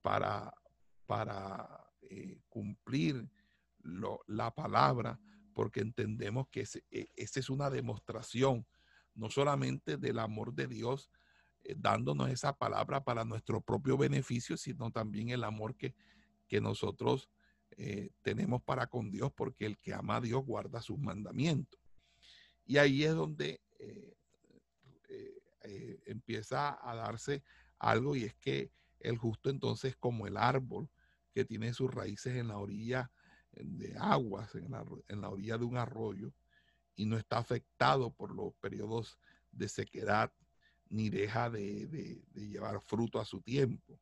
para, 0.00 0.54
para 1.06 1.90
eh, 2.02 2.40
cumplir 2.48 3.28
la 4.28 4.54
palabra, 4.54 5.18
porque 5.52 5.80
entendemos 5.80 6.46
que 6.48 6.64
e, 6.90 7.08
esa 7.16 7.40
es 7.40 7.50
una 7.50 7.68
demostración 7.68 8.64
no 9.14 9.28
solamente 9.28 9.96
del 9.96 10.20
amor 10.20 10.54
de 10.54 10.68
Dios, 10.68 11.10
eh, 11.64 11.74
dándonos 11.76 12.30
esa 12.30 12.56
palabra 12.56 13.02
para 13.02 13.24
nuestro 13.24 13.60
propio 13.60 13.96
beneficio, 13.98 14.56
sino 14.56 14.92
también 14.92 15.30
el 15.30 15.42
amor 15.42 15.76
que, 15.76 15.94
que 16.46 16.60
nosotros 16.60 17.28
eh, 17.72 18.10
tenemos 18.22 18.62
para 18.62 18.86
con 18.86 19.10
Dios, 19.10 19.32
porque 19.32 19.66
el 19.66 19.76
que 19.78 19.92
ama 19.92 20.16
a 20.16 20.20
Dios 20.20 20.44
guarda 20.44 20.80
sus 20.80 20.98
mandamientos. 20.98 21.80
Y 22.64 22.76
ahí 22.76 23.02
es 23.02 23.14
donde 23.14 23.60
empieza 26.06 26.78
a 26.82 26.94
darse 26.94 27.42
algo 27.78 28.16
y 28.16 28.24
es 28.24 28.34
que 28.34 28.70
el 29.00 29.16
justo 29.16 29.50
entonces 29.50 29.96
como 29.96 30.26
el 30.26 30.36
árbol 30.36 30.88
que 31.32 31.44
tiene 31.44 31.72
sus 31.72 31.92
raíces 31.92 32.36
en 32.36 32.48
la 32.48 32.58
orilla 32.58 33.10
de 33.52 33.94
aguas 33.98 34.54
en 34.54 34.70
la, 34.70 34.84
en 35.08 35.20
la 35.20 35.28
orilla 35.28 35.58
de 35.58 35.64
un 35.64 35.76
arroyo 35.76 36.32
y 36.96 37.06
no 37.06 37.16
está 37.16 37.38
afectado 37.38 38.12
por 38.12 38.34
los 38.34 38.54
periodos 38.54 39.18
de 39.50 39.68
sequedad 39.68 40.32
ni 40.88 41.08
deja 41.08 41.48
de, 41.48 42.22
llevar 42.34 42.80
fruto 42.82 43.18
a 43.18 43.24
su 43.24 43.40
tiempo. 43.40 43.98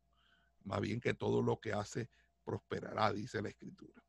Más 0.64 0.80
bien 0.80 1.00
que 1.00 1.14
todo 1.14 1.40
lo 1.40 1.60
que 1.60 1.72
hace 1.72 2.10
prosperará, 2.44 3.12
dice 3.12 3.40
la 3.40 3.48
escritura. 3.48 4.02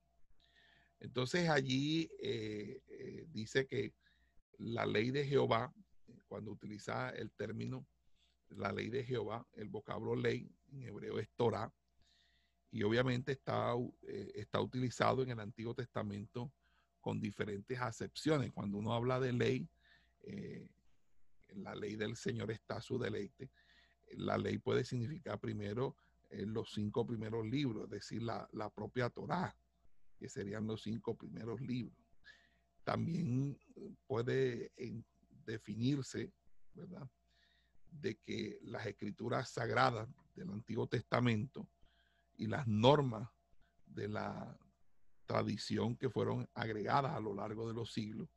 Entonces 0.99 1.49
allí 1.49 2.10
eh, 2.22 2.82
eh, 2.88 3.26
dice 3.30 3.68
que 3.68 3.93
la 4.58 4.86
ley 4.86 5.12
de 5.12 5.26
Jehová, 5.26 5.74
cuando 6.32 6.51
utiliza 6.51 7.09
el 7.09 7.29
término 7.32 7.86
la 8.51 8.71
ley 8.71 8.89
de 8.89 9.03
Jehová, 9.03 9.45
el 9.51 9.67
vocablo 9.67 10.15
ley 10.15 10.49
en 10.71 10.84
hebreo 10.84 11.19
es 11.19 11.29
Torah, 11.36 11.69
y 12.71 12.84
obviamente 12.84 13.34
está, 13.34 13.73
eh, 14.07 14.32
está 14.36 14.61
utilizado 14.61 15.23
en 15.23 15.32
el 15.32 15.41
Antiguo 15.41 15.75
Testamento 15.75 16.49
con 17.01 17.19
diferentes 17.19 17.77
acepciones. 17.82 18.53
Cuando 18.53 18.77
uno 18.77 18.93
habla 18.93 19.19
de 19.19 19.34
ley, 19.34 19.67
en 20.21 21.63
la 21.63 21.75
ley 21.75 21.97
del 21.97 22.15
Señor 22.15 22.49
está 22.49 22.79
su 22.79 22.97
deleite. 22.97 23.51
La 24.13 24.38
ley 24.38 24.57
puede 24.57 24.86
significar 24.86 25.38
primero 25.38 25.97
eh, 26.29 26.45
los 26.45 26.71
cinco 26.71 27.05
primeros 27.05 27.45
libros, 27.45 27.84
es 27.84 27.89
decir, 27.89 28.23
la, 28.23 28.47
propia 28.73 29.09
Torá, 29.09 29.53
que 30.17 30.29
serían 30.29 30.65
los 30.65 30.84
cinco 30.84 31.13
primeros 31.17 31.59
libros. 31.59 31.97
También 32.86 33.59
puede 34.07 34.71
definirse, 35.45 36.33
¿verdad? 36.73 37.09
De 37.89 38.17
que 38.17 38.59
las 38.63 38.85
escrituras 38.85 39.49
sagradas 39.49 40.07
del 40.35 40.49
Antiguo 40.49 40.87
Testamento 40.87 41.69
y 42.35 42.47
las 42.47 42.67
normas 42.67 43.29
de 43.85 44.07
la 44.07 44.57
tradición 45.25 45.95
que 45.95 46.09
fueron 46.09 46.49
agregadas 46.53 47.13
a 47.13 47.19
lo 47.19 47.33
largo 47.33 47.67
de 47.67 47.73
los 47.73 47.93
siglos 47.93 48.29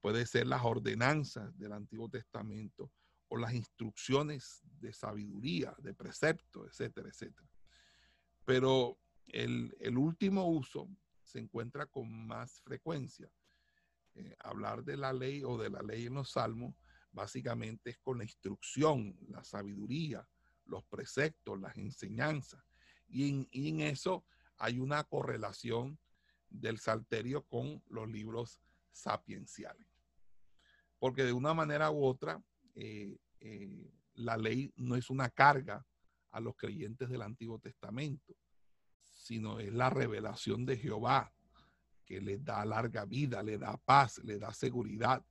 puede 0.00 0.26
ser 0.26 0.46
las 0.46 0.64
ordenanzas 0.64 1.56
del 1.58 1.72
Antiguo 1.72 2.08
Testamento 2.08 2.92
o 3.28 3.36
las 3.36 3.52
instrucciones 3.52 4.62
de 4.80 4.92
sabiduría, 4.92 5.74
de 5.78 5.94
precepto, 5.94 6.66
etcétera, 6.66 7.08
etcétera. 7.08 7.48
Pero 8.44 8.98
el, 9.26 9.98
último 9.98 10.48
uso 10.48 10.88
se 11.22 11.38
encuentra 11.38 11.86
con 11.86 12.26
más 12.26 12.60
frecuencia. 12.62 13.30
Eh, 14.18 14.34
hablar 14.40 14.82
de 14.82 14.96
la 14.96 15.12
ley 15.12 15.44
o 15.44 15.56
de 15.56 15.70
la 15.70 15.80
ley 15.80 16.06
en 16.06 16.14
los 16.14 16.32
salmos 16.32 16.74
básicamente 17.12 17.90
es 17.90 17.98
con 17.98 18.18
la 18.18 18.24
instrucción, 18.24 19.16
la 19.28 19.44
sabiduría, 19.44 20.26
los 20.64 20.84
preceptos, 20.86 21.60
las 21.60 21.76
enseñanzas. 21.76 22.60
Y 23.08 23.46
y 23.52 23.68
en 23.68 23.80
eso 23.80 24.24
hay 24.56 24.80
una 24.80 25.04
correlación 25.04 26.00
del 26.50 26.80
salterio 26.80 27.42
con 27.44 27.80
los 27.88 28.08
libros 28.08 28.60
sapienciales. 28.90 29.86
Porque 30.98 31.24
de 31.24 31.32
una 31.32 31.54
manera 31.54 31.92
u 31.92 32.04
otra, 32.04 32.42
eh, 32.74 33.16
eh, 33.38 33.92
la 34.14 34.36
ley 34.36 34.72
no 34.74 34.96
es 34.96 35.10
una 35.10 35.30
carga 35.30 35.86
a 36.32 36.40
los 36.40 36.56
creyentes 36.56 37.08
del 37.08 37.22
Antiguo 37.22 37.60
Testamento, 37.60 38.34
sino 39.00 39.60
es 39.60 39.72
la 39.72 39.90
revelación 39.90 40.66
de 40.66 40.76
Jehová 40.76 41.32
que 42.08 42.22
les 42.22 42.42
da 42.42 42.64
larga 42.64 43.04
vida, 43.04 43.42
le 43.42 43.58
da 43.58 43.76
paz, 43.76 44.18
le 44.24 44.38
da 44.38 44.50
seguridad 44.54 45.22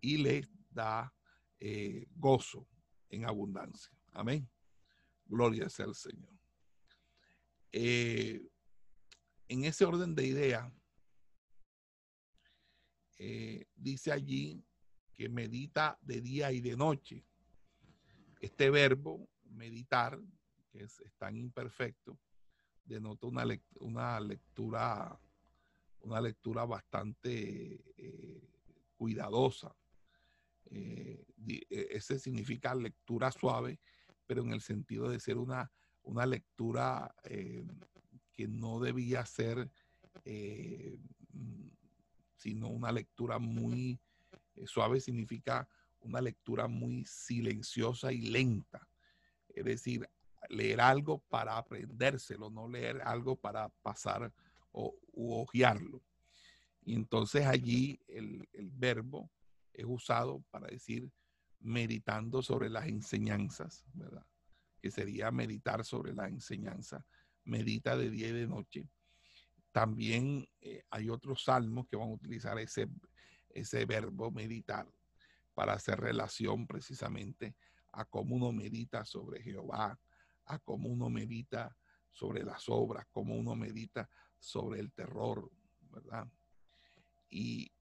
y 0.00 0.16
les 0.16 0.48
da 0.68 1.14
eh, 1.60 2.08
gozo 2.16 2.66
en 3.08 3.24
abundancia. 3.24 3.96
Amén. 4.12 4.50
Gloria 5.24 5.68
sea 5.68 5.86
al 5.86 5.94
Señor. 5.94 6.34
en 7.72 9.64
ese 9.64 9.84
orden 9.84 10.14
de 10.16 10.26
ideas, 10.26 10.72
eh, 13.18 13.66
dice 13.76 14.10
allí 14.10 14.64
que 15.12 15.28
medita 15.28 15.96
de 16.00 16.20
día 16.20 16.50
y 16.50 16.60
de 16.60 16.76
noche. 16.76 17.24
Este 18.40 18.70
verbo, 18.70 19.28
meditar, 19.44 20.20
que 20.70 20.82
es, 20.82 21.00
tan 21.18 21.36
imperfecto, 21.36 22.18
denota 22.84 23.28
una 23.80 24.20
lectura 24.20 25.20
una 26.00 26.20
lectura 26.20 26.64
bastante 26.64 27.82
eh, 27.96 28.48
cuidadosa. 28.96 29.74
Eh, 30.70 31.24
ese 31.70 32.18
significa 32.18 32.74
lectura 32.74 33.30
suave, 33.30 33.80
pero 34.26 34.42
en 34.42 34.52
el 34.52 34.60
sentido 34.60 35.08
de 35.08 35.20
ser 35.20 35.38
una, 35.38 35.70
una 36.02 36.26
lectura 36.26 37.14
que 37.22 38.48
no 38.48 38.80
debía 38.80 39.24
ser 39.24 39.70
sino 42.36 42.68
una 42.68 42.92
lectura 42.92 43.38
muy 43.38 44.00
eh, 44.54 44.66
suave 44.66 45.00
significa 45.00 45.68
una 46.00 46.20
lectura 46.20 46.68
muy 46.68 47.04
silenciosa 47.04 48.12
y 48.12 48.20
lenta. 48.22 48.88
Es 49.48 49.64
decir, 49.64 50.08
leer 50.48 50.80
algo 50.80 51.18
para 51.28 51.56
aprendérselo, 51.56 52.50
no 52.50 52.68
leer 52.68 53.00
algo 53.02 53.36
para 53.36 53.68
pasar 53.82 54.32
o 54.76 55.42
ojearlo. 55.42 56.02
Y 56.82 56.94
entonces 56.94 57.46
allí 57.46 58.00
el, 58.06 58.48
el 58.52 58.70
verbo 58.70 59.30
es 59.72 59.84
usado 59.88 60.44
para 60.50 60.68
decir 60.68 61.10
meditando 61.60 62.42
sobre 62.42 62.70
las 62.70 62.86
enseñanzas, 62.86 63.84
¿verdad? 63.94 64.24
Que 64.80 64.90
sería 64.90 65.30
meditar 65.30 65.84
sobre 65.84 66.14
la 66.14 66.28
enseñanza. 66.28 67.04
Medita 67.44 67.96
de 67.96 68.10
día 68.10 68.28
y 68.28 68.32
de 68.32 68.46
noche 68.46 68.88
también 69.76 70.48
eh, 70.62 70.84
hay 70.88 71.10
otros 71.10 71.44
salmos 71.44 71.86
que 71.86 71.96
van 71.96 72.08
a 72.08 72.14
utilizar 72.14 72.58
ese, 72.58 72.88
ese 73.50 73.84
verbo 73.84 74.30
meditar 74.30 74.90
para 75.52 75.74
hacer 75.74 76.00
relación 76.00 76.66
precisamente 76.66 77.54
a 77.92 78.06
cómo 78.06 78.36
uno 78.36 78.52
medita 78.52 79.04
sobre 79.04 79.42
Jehová, 79.42 80.00
a 80.46 80.58
cómo 80.60 80.88
uno 80.88 81.10
medita 81.10 81.76
sobre 82.10 82.42
las 82.42 82.70
obras, 82.70 83.06
cómo 83.10 83.36
uno 83.36 83.54
medita 83.54 84.08
sobre 84.38 84.80
el 84.80 84.92
terror, 84.92 85.50
¿verdad? 85.90 86.28
Y 87.28 87.72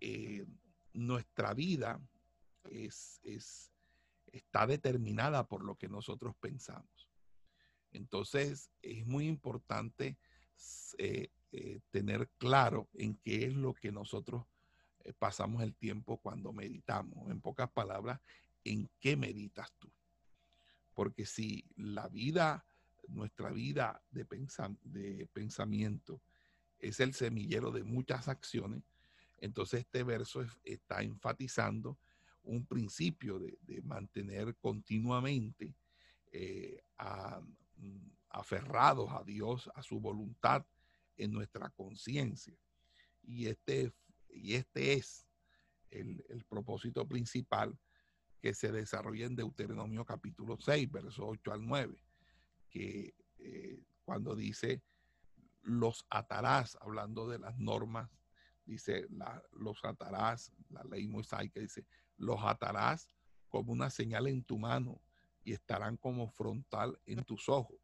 eh, 0.00 0.46
nuestra 0.92 1.54
vida 1.54 2.00
es, 2.64 3.20
es, 3.22 3.72
está 4.26 4.66
determinada 4.66 5.46
por 5.46 5.64
lo 5.64 5.76
que 5.76 5.88
nosotros 5.88 6.34
pensamos. 6.40 7.08
Entonces, 7.92 8.70
es 8.80 9.06
muy 9.06 9.26
importante 9.26 10.18
eh, 10.98 11.28
eh, 11.52 11.80
tener 11.90 12.28
claro 12.38 12.88
en 12.94 13.16
qué 13.16 13.46
es 13.46 13.54
lo 13.54 13.74
que 13.74 13.92
nosotros 13.92 14.44
pasamos 15.18 15.62
el 15.62 15.74
tiempo 15.74 16.18
cuando 16.18 16.52
meditamos. 16.52 17.30
En 17.30 17.40
pocas 17.40 17.70
palabras, 17.70 18.20
en 18.64 18.88
qué 19.00 19.16
meditas 19.16 19.72
tú. 19.78 19.92
Porque 20.94 21.26
si 21.26 21.64
la 21.76 22.08
vida, 22.08 22.64
nuestra 23.12 23.50
vida 23.50 24.02
de, 24.10 24.26
de 24.84 25.26
pensamiento 25.26 26.20
es 26.78 27.00
el 27.00 27.14
semillero 27.14 27.70
de 27.70 27.84
muchas 27.84 28.28
acciones, 28.28 28.82
entonces 29.38 29.80
este 29.80 30.02
verso 30.02 30.44
está 30.64 31.02
enfatizando 31.02 31.98
un 32.44 32.66
principio 32.66 33.38
de, 33.38 33.82
mantener 33.82 34.56
continuamente 34.56 35.74
eh, 36.30 36.82
mm, 37.76 38.10
aferrados 38.30 39.10
a 39.12 39.22
Dios, 39.24 39.70
a 39.74 39.82
su 39.82 40.00
voluntad, 40.00 40.64
en 41.16 41.32
nuestra 41.32 41.70
conciencia. 41.70 42.56
Y 43.22 43.46
este, 43.46 43.92
y 44.30 44.54
este 44.54 44.94
es 44.94 45.26
el, 45.90 46.24
propósito 46.48 47.06
principal 47.06 47.78
que 48.40 48.54
se 48.54 48.72
desarrolla 48.72 49.26
en 49.26 49.36
Deuteronomio 49.36 50.04
capítulo 50.04 50.56
6, 50.58 50.90
versos 50.90 51.20
8 51.20 51.52
al 51.52 51.66
9, 51.66 51.96
que 52.72 53.14
eh, 53.38 53.84
cuando 54.04 54.34
dice 54.34 54.82
los 55.62 56.04
atarás, 56.10 56.76
hablando 56.80 57.28
de 57.28 57.38
las 57.38 57.56
normas, 57.58 58.10
dice 58.64 59.06
los 59.52 59.84
atarás, 59.84 60.52
la 60.70 60.82
ley 60.84 61.06
mosaica 61.06 61.60
dice, 61.60 61.86
los 62.16 62.40
atarás 62.42 63.08
como 63.48 63.72
una 63.72 63.90
señal 63.90 64.26
en 64.26 64.42
tu 64.42 64.58
mano 64.58 65.00
y 65.44 65.52
estarán 65.52 65.96
como 65.96 66.28
frontal 66.28 66.98
en 67.04 67.22
tus 67.24 67.48
ojos. 67.48 67.78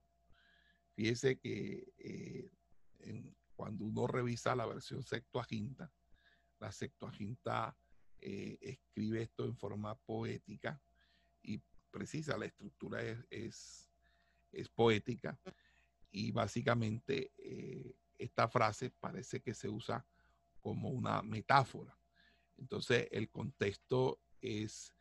Fíjese 0.94 1.38
que 1.38 1.92
eh, 1.98 2.50
cuando 3.54 3.84
uno 3.84 4.06
revisa 4.06 4.56
la 4.56 4.66
versión 4.66 5.02
Septuaginta, 5.02 5.92
la 6.58 6.72
Septuaginta 6.72 7.76
eh, 8.20 8.58
escribe 8.60 9.22
esto 9.22 9.44
en 9.44 9.56
forma 9.56 9.94
poética 9.94 10.80
y 11.42 11.62
precisa, 11.90 12.36
la 12.36 12.46
estructura 12.46 13.02
es, 13.02 13.26
es, 13.30 13.87
poética 14.74 15.38
y 16.10 16.32
básicamente 16.32 17.32
eh, 17.38 17.94
esta 18.18 18.48
frase 18.48 18.90
parece 18.90 19.40
que 19.40 19.54
se 19.54 19.68
usa 19.68 20.06
como 20.60 20.90
una 20.90 21.22
metáfora. 21.22 21.96
Entonces 22.56 23.08
el 23.12 23.30
contexto 23.30 24.20
es 24.40 24.94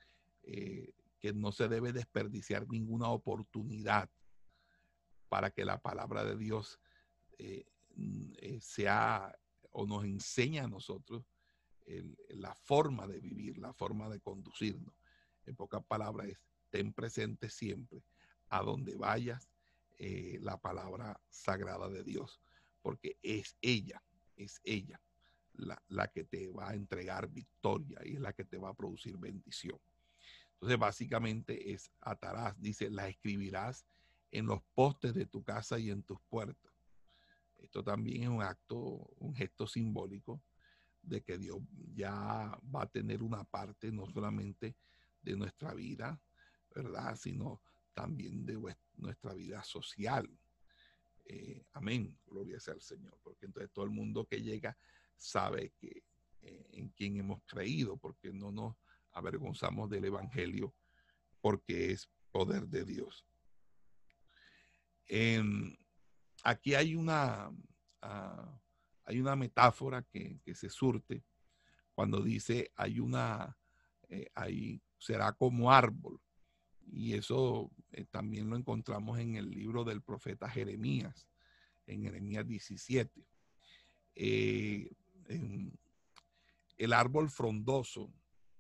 eh, 0.44 0.94
que 1.20 1.34
no 1.34 1.52
se 1.52 1.68
debe 1.68 1.94
desperdiciar 1.94 2.68
ninguna 2.68 3.10
oportunidad 3.10 4.10
para 5.30 5.52
que 5.52 5.66
la 5.66 5.82
palabra 5.82 6.24
de 6.24 6.38
Dios 6.38 6.80
eh, 7.38 7.66
sea 8.62 9.36
o 9.72 9.86
nos 9.86 10.06
enseña 10.06 10.66
a 10.66 10.68
nosotros 10.68 11.26
la 12.30 12.54
forma 12.54 13.08
de 13.08 13.20
vivir, 13.20 13.58
la 13.58 13.74
forma 13.74 14.10
de 14.10 14.20
conducirnos. 14.20 14.94
En 15.46 15.56
pocas 15.56 15.84
palabras 15.86 16.28
es, 16.28 16.38
ten 16.70 16.92
presente 16.92 17.50
siempre 17.50 18.04
a 18.50 18.62
donde 18.62 18.96
vayas 18.96 19.50
eh, 19.98 20.40
la 20.42 20.58
palabra 20.58 21.20
sagrada 21.30 21.90
de 21.90 22.04
Dios, 22.04 22.42
porque 22.82 23.18
es 23.22 23.58
ella, 23.62 24.04
es 24.36 24.62
ella 24.64 25.02
la, 25.54 25.82
la, 25.88 26.08
que 26.08 26.24
te 26.24 26.50
va 26.50 26.70
a 26.70 26.76
entregar 26.76 27.30
victoria 27.30 28.00
y 28.06 28.16
es 28.16 28.20
la 28.22 28.34
que 28.34 28.44
te 28.44 28.58
va 28.58 28.70
a 28.70 28.74
producir 28.76 29.18
bendición. 29.18 29.80
Entonces, 30.54 30.80
básicamente 30.80 31.74
es 31.74 31.92
atarás, 32.02 32.60
dice, 32.60 32.90
la 32.90 33.08
escribirás 33.08 33.86
en 34.32 34.46
los 34.46 34.62
postes 34.76 35.14
de 35.14 35.26
tu 35.26 35.44
casa 35.44 35.80
y 35.80 35.90
en 35.90 36.04
tus 36.04 36.20
puertas. 36.30 36.74
Esto 37.58 37.84
también 37.84 38.24
es 38.24 38.30
un 38.30 38.42
acto, 38.42 38.78
un 39.18 39.36
gesto 39.36 39.68
simbólico 39.68 40.42
de 41.02 41.22
que 41.22 41.38
Dios 41.38 41.60
ya 41.96 42.60
va 42.76 42.84
a 42.84 42.88
tener 42.88 43.24
una 43.24 43.44
parte 43.44 43.92
no 43.92 44.06
solamente 44.08 44.76
de 45.22 45.36
nuestra 45.36 45.74
vida, 45.74 46.20
¿verdad? 46.76 47.16
Sino 47.16 47.62
también 47.98 48.46
de 48.46 48.60
nuestra 48.96 49.34
vida 49.34 49.64
social. 49.64 50.30
Eh, 51.26 51.66
amén, 51.74 52.16
gloria 52.28 52.60
sea 52.60 52.76
al 52.76 52.82
Señor, 52.82 53.18
porque 53.24 53.48
entonces 53.48 53.72
todo 53.74 53.86
el 53.86 53.92
mundo 53.92 54.28
que 54.28 54.40
llega 54.40 54.78
sabe 55.18 55.74
que 55.80 56.04
eh, 56.44 56.68
en 56.74 56.90
quién 56.90 57.18
hemos 57.18 57.42
creído, 57.48 57.98
porque 57.98 58.32
no 58.32 58.52
nos 58.52 58.76
avergonzamos 59.14 59.90
del 59.90 60.06
Evangelio, 60.06 60.76
porque 61.42 61.92
es 61.92 62.08
poder 62.32 62.68
de 62.68 62.86
Dios. 62.86 63.26
aquí 66.44 66.76
hay 66.76 66.94
una, 66.94 67.50
ah, 68.04 68.62
hay 69.06 69.20
una 69.20 69.36
metáfora 69.36 70.04
que, 70.04 70.40
se 70.54 70.70
surte 70.70 71.24
cuando 71.96 72.22
dice 72.22 72.72
hay 72.76 73.00
una, 73.00 73.58
eh, 74.08 74.30
será 75.00 75.34
como 75.34 75.72
árbol. 75.72 76.22
Y 76.90 77.14
eso 77.14 77.72
eh, 77.92 78.06
también 78.10 78.50
lo 78.50 78.56
encontramos 78.56 79.20
en 79.20 79.36
el 79.36 79.50
libro 79.52 79.84
del 79.84 80.02
profeta 80.02 80.50
Jeremías, 80.50 81.28
en 81.86 82.04
Jeremías 82.04 82.48
17. 82.48 83.26
Eh, 84.16 84.90
el 86.78 86.94
árbol 86.94 87.30
frondoso, 87.30 88.12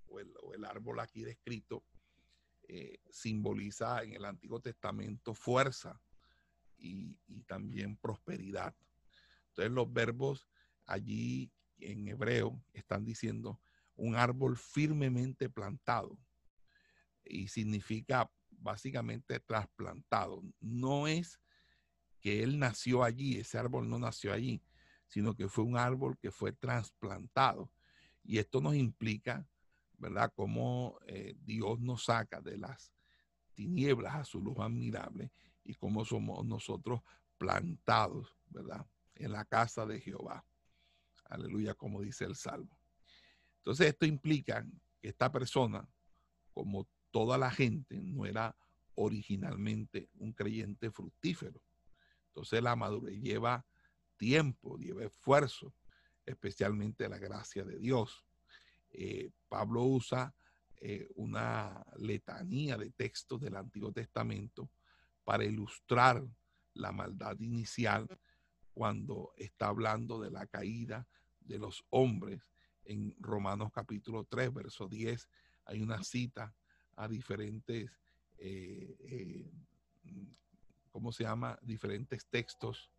o 0.07 0.19
el, 0.53 0.65
árbol 0.65 0.99
aquí 0.99 1.23
descrito, 1.23 1.83
simboliza 3.09 4.03
en 4.03 4.13
el 4.13 4.25
Antiguo 4.25 4.59
Testamento 4.59 5.33
fuerza 5.33 6.01
y 6.77 7.15
también 7.45 7.95
prosperidad. 7.95 8.75
Entonces 9.49 9.73
los 9.73 9.91
verbos 9.91 10.47
allí 10.85 11.51
en 11.79 12.07
hebreo 12.07 12.61
están 12.73 13.05
diciendo 13.05 13.59
un 13.95 14.15
árbol 14.15 14.57
firmemente 14.57 15.49
plantado 15.49 16.17
y 17.29 17.47
significa 17.47 18.31
básicamente 18.49 19.39
trasplantado. 19.39 20.43
No 20.59 21.07
es 21.07 21.39
que 22.21 22.43
él 22.43 22.59
nació 22.59 23.03
allí, 23.03 23.37
ese 23.37 23.57
árbol 23.57 23.89
no 23.89 23.99
nació 23.99 24.33
allí, 24.33 24.61
sino 25.07 25.35
que 25.35 25.47
fue 25.47 25.63
un 25.63 25.77
árbol 25.77 26.17
que 26.17 26.31
fue 26.31 26.51
trasplantado. 26.51 27.71
Y 28.23 28.39
esto 28.39 28.59
nos 28.61 28.75
implica, 28.75 29.47
¿verdad?, 29.97 30.31
cómo 30.35 30.99
eh, 31.07 31.35
Dios 31.43 31.79
nos 31.79 32.05
saca 32.05 32.41
de 32.41 32.57
las 32.57 32.91
tinieblas 33.53 34.15
a 34.15 34.23
su 34.23 34.41
luz 34.41 34.57
admirable 34.59 35.31
y 35.63 35.75
cómo 35.75 36.05
somos 36.05 36.45
nosotros 36.45 37.01
plantados, 37.37 38.35
¿verdad? 38.49 38.85
en 39.19 39.31
la 39.31 39.45
casa 39.45 39.85
de 39.85 39.99
Jehová. 39.99 40.45
Aleluya, 41.25 41.73
como 41.73 42.01
dice 42.01 42.25
el 42.25 42.35
Salmo. 42.35 42.79
Entonces 43.57 43.87
esto 43.87 44.05
implica 44.05 44.65
que 44.99 45.09
esta 45.09 45.31
persona, 45.31 45.87
como 46.53 46.87
toda 47.17 47.39
la 47.39 47.49
gente, 47.49 47.99
no 47.99 48.27
era 48.27 48.55
originalmente 48.93 50.07
un 50.19 50.33
creyente 50.33 50.91
fructífero. 50.91 51.59
Entonces 52.27 52.61
la 52.61 52.75
madurez 52.75 53.19
lleva 53.19 53.65
tiempo, 54.17 54.77
lleva 54.77 55.03
esfuerzo, 55.03 55.73
especialmente 56.27 57.09
la 57.09 57.17
gracia 57.17 57.65
de 57.65 57.79
Dios. 57.79 58.23
Eh, 58.91 59.31
Pablo 59.49 59.81
usa 59.81 60.35
eh, 60.75 61.09
una 61.15 61.83
letanía 61.95 62.77
de 62.77 62.91
textos 62.91 63.41
del 63.41 63.55
Antiguo 63.55 63.91
Testamento 63.91 64.69
para 65.23 65.43
ilustrar 65.43 66.23
la 66.75 66.91
maldad 66.91 67.39
inicial 67.39 68.07
cuando 68.75 69.33
está 69.37 69.69
hablando 69.69 70.21
de 70.21 70.29
la 70.29 70.45
caída 70.45 71.07
de 71.39 71.57
los 71.57 71.83
hombres 71.89 72.43
en 72.85 73.15
Romanos 73.19 73.71
capítulo 73.73 74.23
3, 74.23 74.53
verso 74.53 74.87
10, 74.87 75.27
hay 75.65 75.81
una 75.81 76.03
cita 76.03 76.53
a 76.97 77.07
diferentes, 77.07 77.91
eh, 78.37 78.97
eh, 78.99 79.51
¿cómo 80.89 81.11
se 81.11 81.23
llama? 81.23 81.57
Diferentes 81.61 82.25
textos 82.25 82.91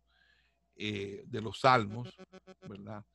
eh, 0.75 1.23
de 1.27 1.41
los 1.41 1.59
salmos, 1.59 2.17
¿verdad? 2.61 3.05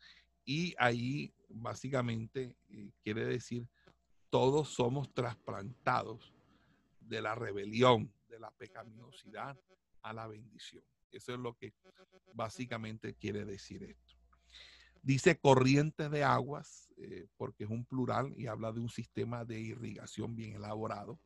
Y 0.45 0.75
ahí 0.79 1.35
básicamente 1.49 2.57
quiere 3.03 3.25
decir, 3.25 3.67
todos 4.29 4.69
somos 4.69 5.13
trasplantados 5.15 6.35
de 7.01 7.23
la 7.23 7.35
rebelión, 7.35 8.13
de 8.29 8.39
la 8.39 8.51
pecaminosidad 8.51 9.59
a 10.03 10.13
la 10.13 10.27
bendición. 10.27 10.85
Eso 11.11 11.33
es 11.33 11.39
lo 11.39 11.57
que 11.57 11.73
básicamente 12.35 13.15
quiere 13.15 13.45
decir 13.47 13.85
esto. 13.85 14.24
Dice 15.05 15.39
corriente 15.39 16.09
de 16.09 16.25
aguas, 16.25 16.89
eh, 16.97 17.27
porque 17.37 17.65
es 17.65 17.71
un 17.71 17.85
plural 17.85 18.33
y 18.39 18.47
habla 18.47 18.73
de 18.73 18.81
un 18.81 18.89
sistema 18.89 19.45
de 19.45 19.61
irrigación 19.61 20.35
bien 20.35 20.55
elaborado. 20.55 21.21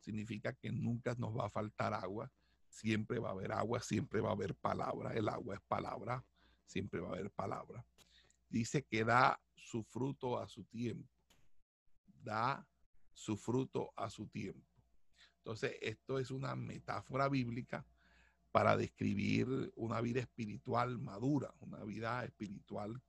Significa 0.00 0.52
que 0.52 0.72
nunca 0.72 1.14
nos 1.14 1.38
va 1.38 1.46
a 1.46 1.48
faltar 1.48 1.94
agua, 1.94 2.32
siempre 2.68 3.20
va 3.20 3.28
a 3.28 3.32
haber 3.32 3.52
agua, 3.52 3.80
siempre 3.82 4.20
va 4.20 4.30
a 4.30 4.32
haber 4.32 4.56
palabra. 4.56 5.14
El 5.14 5.28
agua 5.28 5.54
es 5.54 5.60
palabra, 5.68 6.24
siempre 6.66 6.98
va 6.98 7.10
a 7.10 7.12
haber 7.12 7.30
palabra. 7.30 7.86
Dice 8.48 8.82
que 8.82 9.04
da 9.04 9.40
su 9.54 9.84
fruto 9.84 10.36
a 10.36 10.48
su 10.48 10.64
tiempo. 10.64 11.08
Da 12.24 12.66
su 13.12 13.36
fruto 13.36 13.92
a 13.94 14.10
su 14.10 14.26
tiempo. 14.26 14.66
Entonces, 15.36 15.76
esto 15.80 16.18
es 16.18 16.32
una 16.32 16.56
metáfora 16.56 17.28
bíblica 17.28 17.86
para 18.50 18.76
describir 18.76 19.72
una 19.76 20.00
vida 20.00 20.18
espiritual 20.18 20.98
madura, 20.98 21.54
una 21.60 21.84
vida 21.84 22.24
espiritual 22.24 23.00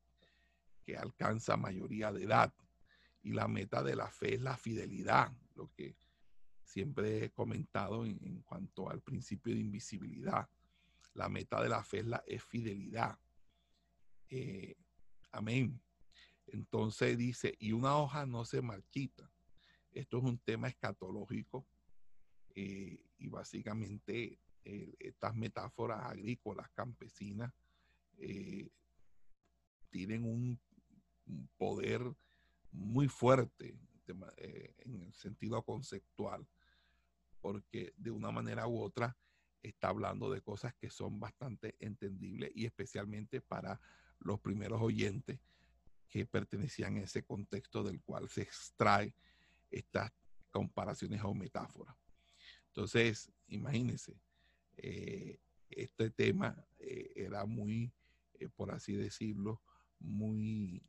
que 0.84 0.98
alcanza 0.98 1.58
mayoría 1.58 2.12
de 2.12 2.24
edad. 2.24 2.54
Y 3.24 3.32
la 3.34 3.48
meta 3.48 3.84
de 3.84 3.96
la 3.96 4.10
fe 4.10 4.36
es 4.36 4.42
la 4.42 4.58
fidelidad, 4.58 5.32
lo 5.56 5.72
que 5.74 5.96
siempre 6.64 7.26
he 7.26 7.30
comentado 7.32 8.06
en, 8.06 8.42
cuanto 8.44 8.90
al 8.90 9.02
principio 9.02 9.54
de 9.54 9.60
invisibilidad. 9.60 10.50
La 11.14 11.30
meta 11.30 11.62
de 11.62 11.70
la 11.70 11.84
fe 11.84 12.00
es, 12.00 12.06
la, 12.06 12.24
fidelidad. 12.40 13.20
Eh, 14.30 14.76
amén. 15.32 15.82
Entonces 16.48 17.18
dice, 17.18 17.56
y 17.60 17.74
una 17.74 17.98
hoja 17.98 18.26
no 18.26 18.46
se 18.46 18.62
marchita. 18.62 19.30
Esto 19.92 20.18
es 20.18 20.24
un 20.24 20.38
tema 20.40 20.70
escatológico 20.70 21.68
eh, 22.56 23.04
y 23.18 23.28
básicamente 23.28 24.40
eh, 24.64 24.96
estas 25.00 25.36
metáforas 25.36 26.04
agrícolas, 26.06 26.70
campesinas, 26.72 27.52
tienen 29.90 30.24
un, 30.24 30.60
poder 31.58 32.02
muy 32.72 33.08
fuerte 33.08 33.78
eh, 34.38 34.74
en 34.80 35.02
el 35.02 35.14
sentido 35.14 35.64
conceptual, 35.64 36.48
porque 37.40 37.94
de 37.98 38.12
una 38.12 38.32
manera 38.32 38.68
u 38.68 38.82
otra 38.82 39.18
está 39.62 39.90
hablando 39.90 40.30
de 40.32 40.42
cosas 40.42 40.74
que 40.76 40.90
son 40.90 41.20
bastante 41.20 41.76
entendibles 41.80 42.52
y 42.56 42.66
especialmente 42.66 43.42
para 43.42 43.80
los 44.20 44.40
primeros 44.40 44.82
oyentes 44.82 45.40
que 46.10 46.26
pertenecían 46.26 46.98
a 46.98 47.04
ese 47.04 47.24
contexto 47.24 47.84
del 47.84 48.02
cual 48.02 48.28
se 48.28 48.42
extrae 48.42 49.14
estas 49.70 50.12
comparaciones 50.52 51.22
o 51.24 51.34
metáforas. 51.34 51.96
Entonces, 52.68 53.32
imagínense, 53.48 54.20
eh, 54.78 55.40
este 55.70 56.10
tema 56.10 56.66
eh, 56.80 57.14
era 57.16 57.46
muy, 57.46 57.94
por 58.56 58.72
así 58.72 58.94
decirlo, 58.94 59.62
muy 60.00 60.84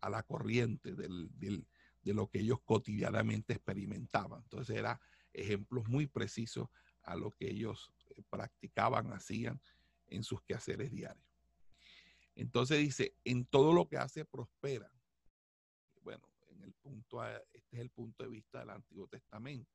a 0.00 0.10
la 0.10 0.22
corriente 0.22 0.94
de 0.94 2.14
lo 2.14 2.28
que 2.28 2.40
ellos 2.40 2.60
cotidianamente 2.64 3.54
experimentaban. 3.54 4.42
Entonces 4.42 4.76
era 4.76 5.00
ejemplos 5.32 5.88
muy 5.88 6.06
precisos 6.06 6.68
a 7.02 7.16
lo 7.16 7.30
que 7.30 7.50
ellos 7.50 7.92
practicaban, 8.30 9.12
hacían 9.12 9.60
en 10.06 10.22
sus 10.22 10.42
quehaceres 10.42 10.90
diarios. 10.90 11.26
Entonces 12.34 12.78
dice, 12.78 13.16
en 13.24 13.44
todo 13.46 13.72
lo 13.72 13.88
que 13.88 13.96
hace 13.96 14.24
prospera. 14.24 14.90
Bueno, 16.02 16.28
en 16.48 16.62
el 16.62 16.72
punto, 16.72 17.24
este 17.24 17.76
es 17.76 17.80
el 17.80 17.90
punto 17.90 18.24
de 18.24 18.30
vista 18.30 18.60
del 18.60 18.70
Antiguo 18.70 19.06
Testamento, 19.06 19.70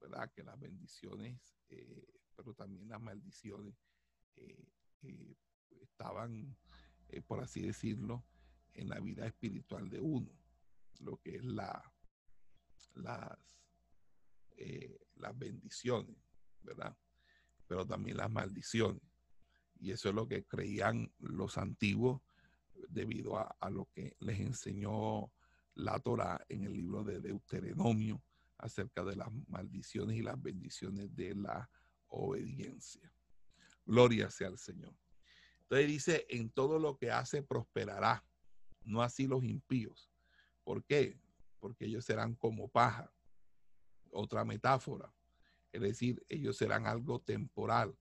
¿verdad? 0.00 0.30
Que 0.32 0.42
las 0.42 0.58
bendiciones 0.58 1.56
eh, 1.68 2.04
pero 2.36 2.54
también 2.54 2.88
las 2.88 3.00
maldiciones 3.00 3.74
eh, 4.36 4.64
eh, 5.02 5.36
estaban, 5.82 6.56
eh, 7.08 7.20
por 7.22 7.40
así 7.40 7.62
decirlo, 7.62 8.24
en 8.74 8.88
la 8.88 9.00
vida 9.00 9.26
espiritual 9.26 9.88
de 9.88 10.00
uno, 10.00 10.30
lo 11.00 11.16
que 11.18 11.36
es 11.36 11.44
la, 11.44 11.82
las, 12.94 13.38
eh, 14.56 14.98
las 15.16 15.36
bendiciones, 15.38 16.16
¿verdad? 16.62 16.96
Pero 17.66 17.86
también 17.86 18.16
las 18.16 18.30
maldiciones. 18.30 19.02
Y 19.80 19.90
eso 19.90 20.08
es 20.08 20.14
lo 20.14 20.28
que 20.28 20.44
creían 20.44 21.12
los 21.18 21.58
antiguos 21.58 22.22
debido 22.88 23.38
a, 23.38 23.56
a 23.60 23.70
lo 23.70 23.86
que 23.92 24.16
les 24.20 24.40
enseñó 24.40 25.32
la 25.74 25.98
Torah 25.98 26.44
en 26.48 26.64
el 26.64 26.72
libro 26.72 27.02
de 27.02 27.20
Deuteronomio 27.20 28.22
acerca 28.58 29.04
de 29.04 29.16
las 29.16 29.28
maldiciones 29.48 30.16
y 30.16 30.22
las 30.22 30.40
bendiciones 30.40 31.14
de 31.14 31.34
la 31.34 31.68
obediencia. 32.08 33.12
Gloria 33.84 34.30
sea 34.30 34.48
al 34.48 34.58
Señor. 34.58 34.94
Entonces 35.62 35.86
dice, 35.88 36.26
en 36.28 36.50
todo 36.50 36.78
lo 36.78 36.96
que 36.96 37.10
hace 37.10 37.42
prosperará, 37.42 38.24
no 38.84 39.02
así 39.02 39.26
los 39.26 39.44
impíos. 39.44 40.10
¿Por 40.62 40.84
qué? 40.84 41.18
Porque 41.60 41.86
ellos 41.86 42.04
serán 42.04 42.34
como 42.34 42.68
paja. 42.68 43.12
Otra 44.10 44.44
metáfora. 44.44 45.12
Es 45.72 45.80
decir, 45.80 46.24
ellos 46.28 46.56
serán 46.56 46.86
algo 46.86 47.20
temporal 47.20 47.96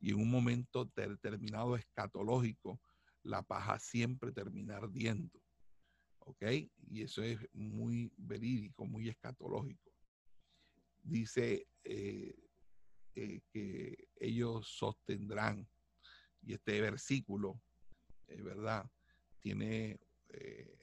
y 0.00 0.10
en 0.10 0.16
un 0.16 0.30
momento 0.30 0.84
determinado 0.84 1.76
escatológico, 1.76 2.80
la 3.22 3.42
paja 3.42 3.78
siempre 3.78 4.32
termina 4.32 4.76
ardiendo. 4.76 5.40
¿Ok? 6.20 6.42
Y 6.90 7.02
eso 7.02 7.22
es 7.22 7.38
muy 7.52 8.12
verídico, 8.16 8.86
muy 8.86 9.08
escatológico. 9.08 9.90
Dice 11.02 11.66
eh, 11.84 12.34
eh, 13.14 13.40
que 13.50 14.08
ellos 14.16 14.68
sostendrán, 14.68 15.68
y 16.42 16.54
este 16.54 16.80
versículo, 16.80 17.60
es 18.26 18.42
¿verdad? 18.42 18.88
Tiene 19.40 19.98
eh, 20.30 20.78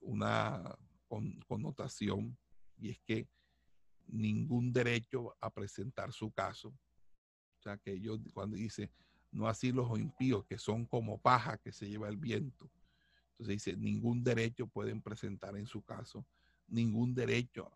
una 0.00 0.76
connotación 1.46 2.36
y 2.78 2.90
es 2.90 2.98
que 3.00 3.28
ningún 4.06 4.72
derecho 4.72 5.36
a 5.40 5.50
presentar 5.50 6.12
su 6.12 6.30
caso. 6.30 6.68
O 6.68 7.62
sea, 7.62 7.76
que 7.76 7.92
ellos 7.92 8.20
cuando 8.32 8.56
dice, 8.56 8.90
no 9.32 9.48
así 9.48 9.72
los 9.72 9.98
impíos, 9.98 10.44
que 10.46 10.58
son 10.58 10.86
como 10.86 11.18
paja 11.18 11.58
que 11.58 11.72
se 11.72 11.88
lleva 11.88 12.08
el 12.08 12.16
viento. 12.16 12.70
Entonces 13.32 13.56
dice, 13.56 13.76
ningún 13.76 14.22
derecho 14.22 14.66
pueden 14.66 15.02
presentar 15.02 15.56
en 15.56 15.66
su 15.66 15.82
caso, 15.82 16.26
ningún 16.66 17.14
derecho 17.14 17.70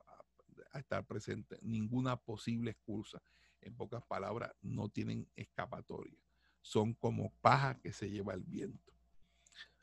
a, 0.73 0.79
estar 0.79 1.05
presente, 1.05 1.59
ninguna 1.63 2.17
posible 2.17 2.71
excusa. 2.71 3.21
En 3.61 3.75
pocas 3.75 4.03
palabras, 4.05 4.53
no 4.63 4.89
tienen 4.89 5.29
escapatoria. 5.37 6.19
Son 6.63 6.95
como 6.95 7.31
paja 7.41 7.79
que 7.79 7.93
se 7.93 8.09
lleva 8.09 8.33
el 8.33 8.43
viento. 8.43 8.93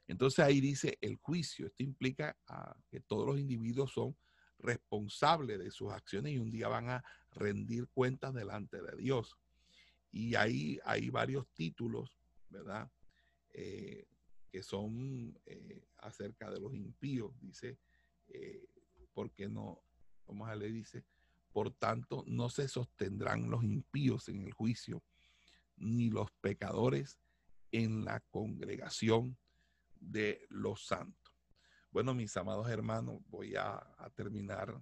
Entonces 0.08 0.40
ahí 0.40 0.62
dice 0.62 0.98
el 1.02 1.18
juicio. 1.18 1.68
Esto 1.68 1.84
implica 1.84 2.38
que 2.90 3.02
todos 3.02 3.28
los 3.28 3.40
individuos 3.40 3.92
son 3.92 4.16
responsables 4.60 5.60
de 5.60 5.70
sus 5.70 5.92
acciones 5.92 6.34
y 6.34 6.40
un 6.40 6.50
día 6.50 6.68
van 6.68 6.90
a 6.90 7.04
rendir 7.32 7.88
cuentas 7.90 8.34
delante 8.34 8.82
de 8.82 8.96
Dios. 8.98 9.38
Y 10.12 10.36
ahí 10.36 10.80
hay 10.86 11.10
varios 11.10 11.48
títulos, 11.54 12.18
¿verdad? 12.50 12.90
Eh, 13.54 14.08
que 14.50 14.64
son 14.64 15.38
eh, 15.46 15.84
acerca 15.98 16.50
de 16.50 16.60
los 16.60 16.74
impíos, 16.74 17.38
dice, 17.40 17.78
eh, 18.30 18.66
porque 19.14 19.50
no, 19.50 19.84
vamos 20.26 20.50
a 20.50 20.56
leer, 20.56 20.74
dice, 20.74 21.04
por 21.52 21.72
tanto 21.72 22.24
no 22.28 22.50
se 22.50 22.68
sostendrán 22.68 23.50
los 23.50 23.64
impíos 23.64 24.30
en 24.30 24.44
el 24.44 24.54
juicio, 24.54 25.04
ni 25.76 26.10
los 26.10 26.32
pecadores 26.40 27.20
en 27.72 28.06
la 28.06 28.22
congregación 28.22 29.38
de 30.00 30.46
los 30.50 30.86
santos. 30.86 31.34
Bueno, 31.92 32.14
mis 32.14 32.36
amados 32.38 32.70
hermanos, 32.70 33.22
voy 33.28 33.56
a, 33.56 33.84
terminar 34.16 34.80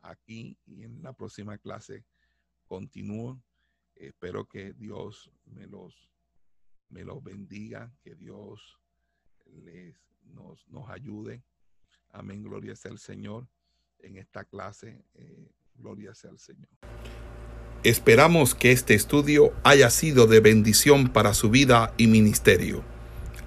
aquí 0.00 0.58
y 0.66 0.84
en 0.84 1.02
la 1.02 1.12
próxima 1.12 1.58
clase 1.58 2.04
continúo. 2.66 3.40
Espero 3.94 4.46
que 4.46 4.72
Dios 4.72 5.30
me 5.44 5.66
los, 5.66 6.10
me 6.88 7.04
los 7.04 7.22
bendiga, 7.22 7.92
que 8.02 8.14
Dios 8.14 8.78
les, 9.46 9.96
nos, 10.22 10.66
nos 10.68 10.88
ayude. 10.90 11.42
Amén, 12.10 12.42
gloria 12.42 12.74
sea 12.76 12.92
el 12.92 12.98
Señor. 12.98 13.48
En 14.00 14.16
esta 14.16 14.44
clase, 14.44 15.04
eh, 15.14 15.50
gloria 15.74 16.14
sea 16.14 16.30
el 16.30 16.38
Señor. 16.38 16.68
Esperamos 17.84 18.56
que 18.56 18.72
este 18.72 18.94
estudio 18.94 19.52
haya 19.62 19.90
sido 19.90 20.26
de 20.26 20.40
bendición 20.40 21.12
para 21.12 21.34
su 21.34 21.50
vida 21.50 21.94
y 21.96 22.08
ministerio. 22.08 22.97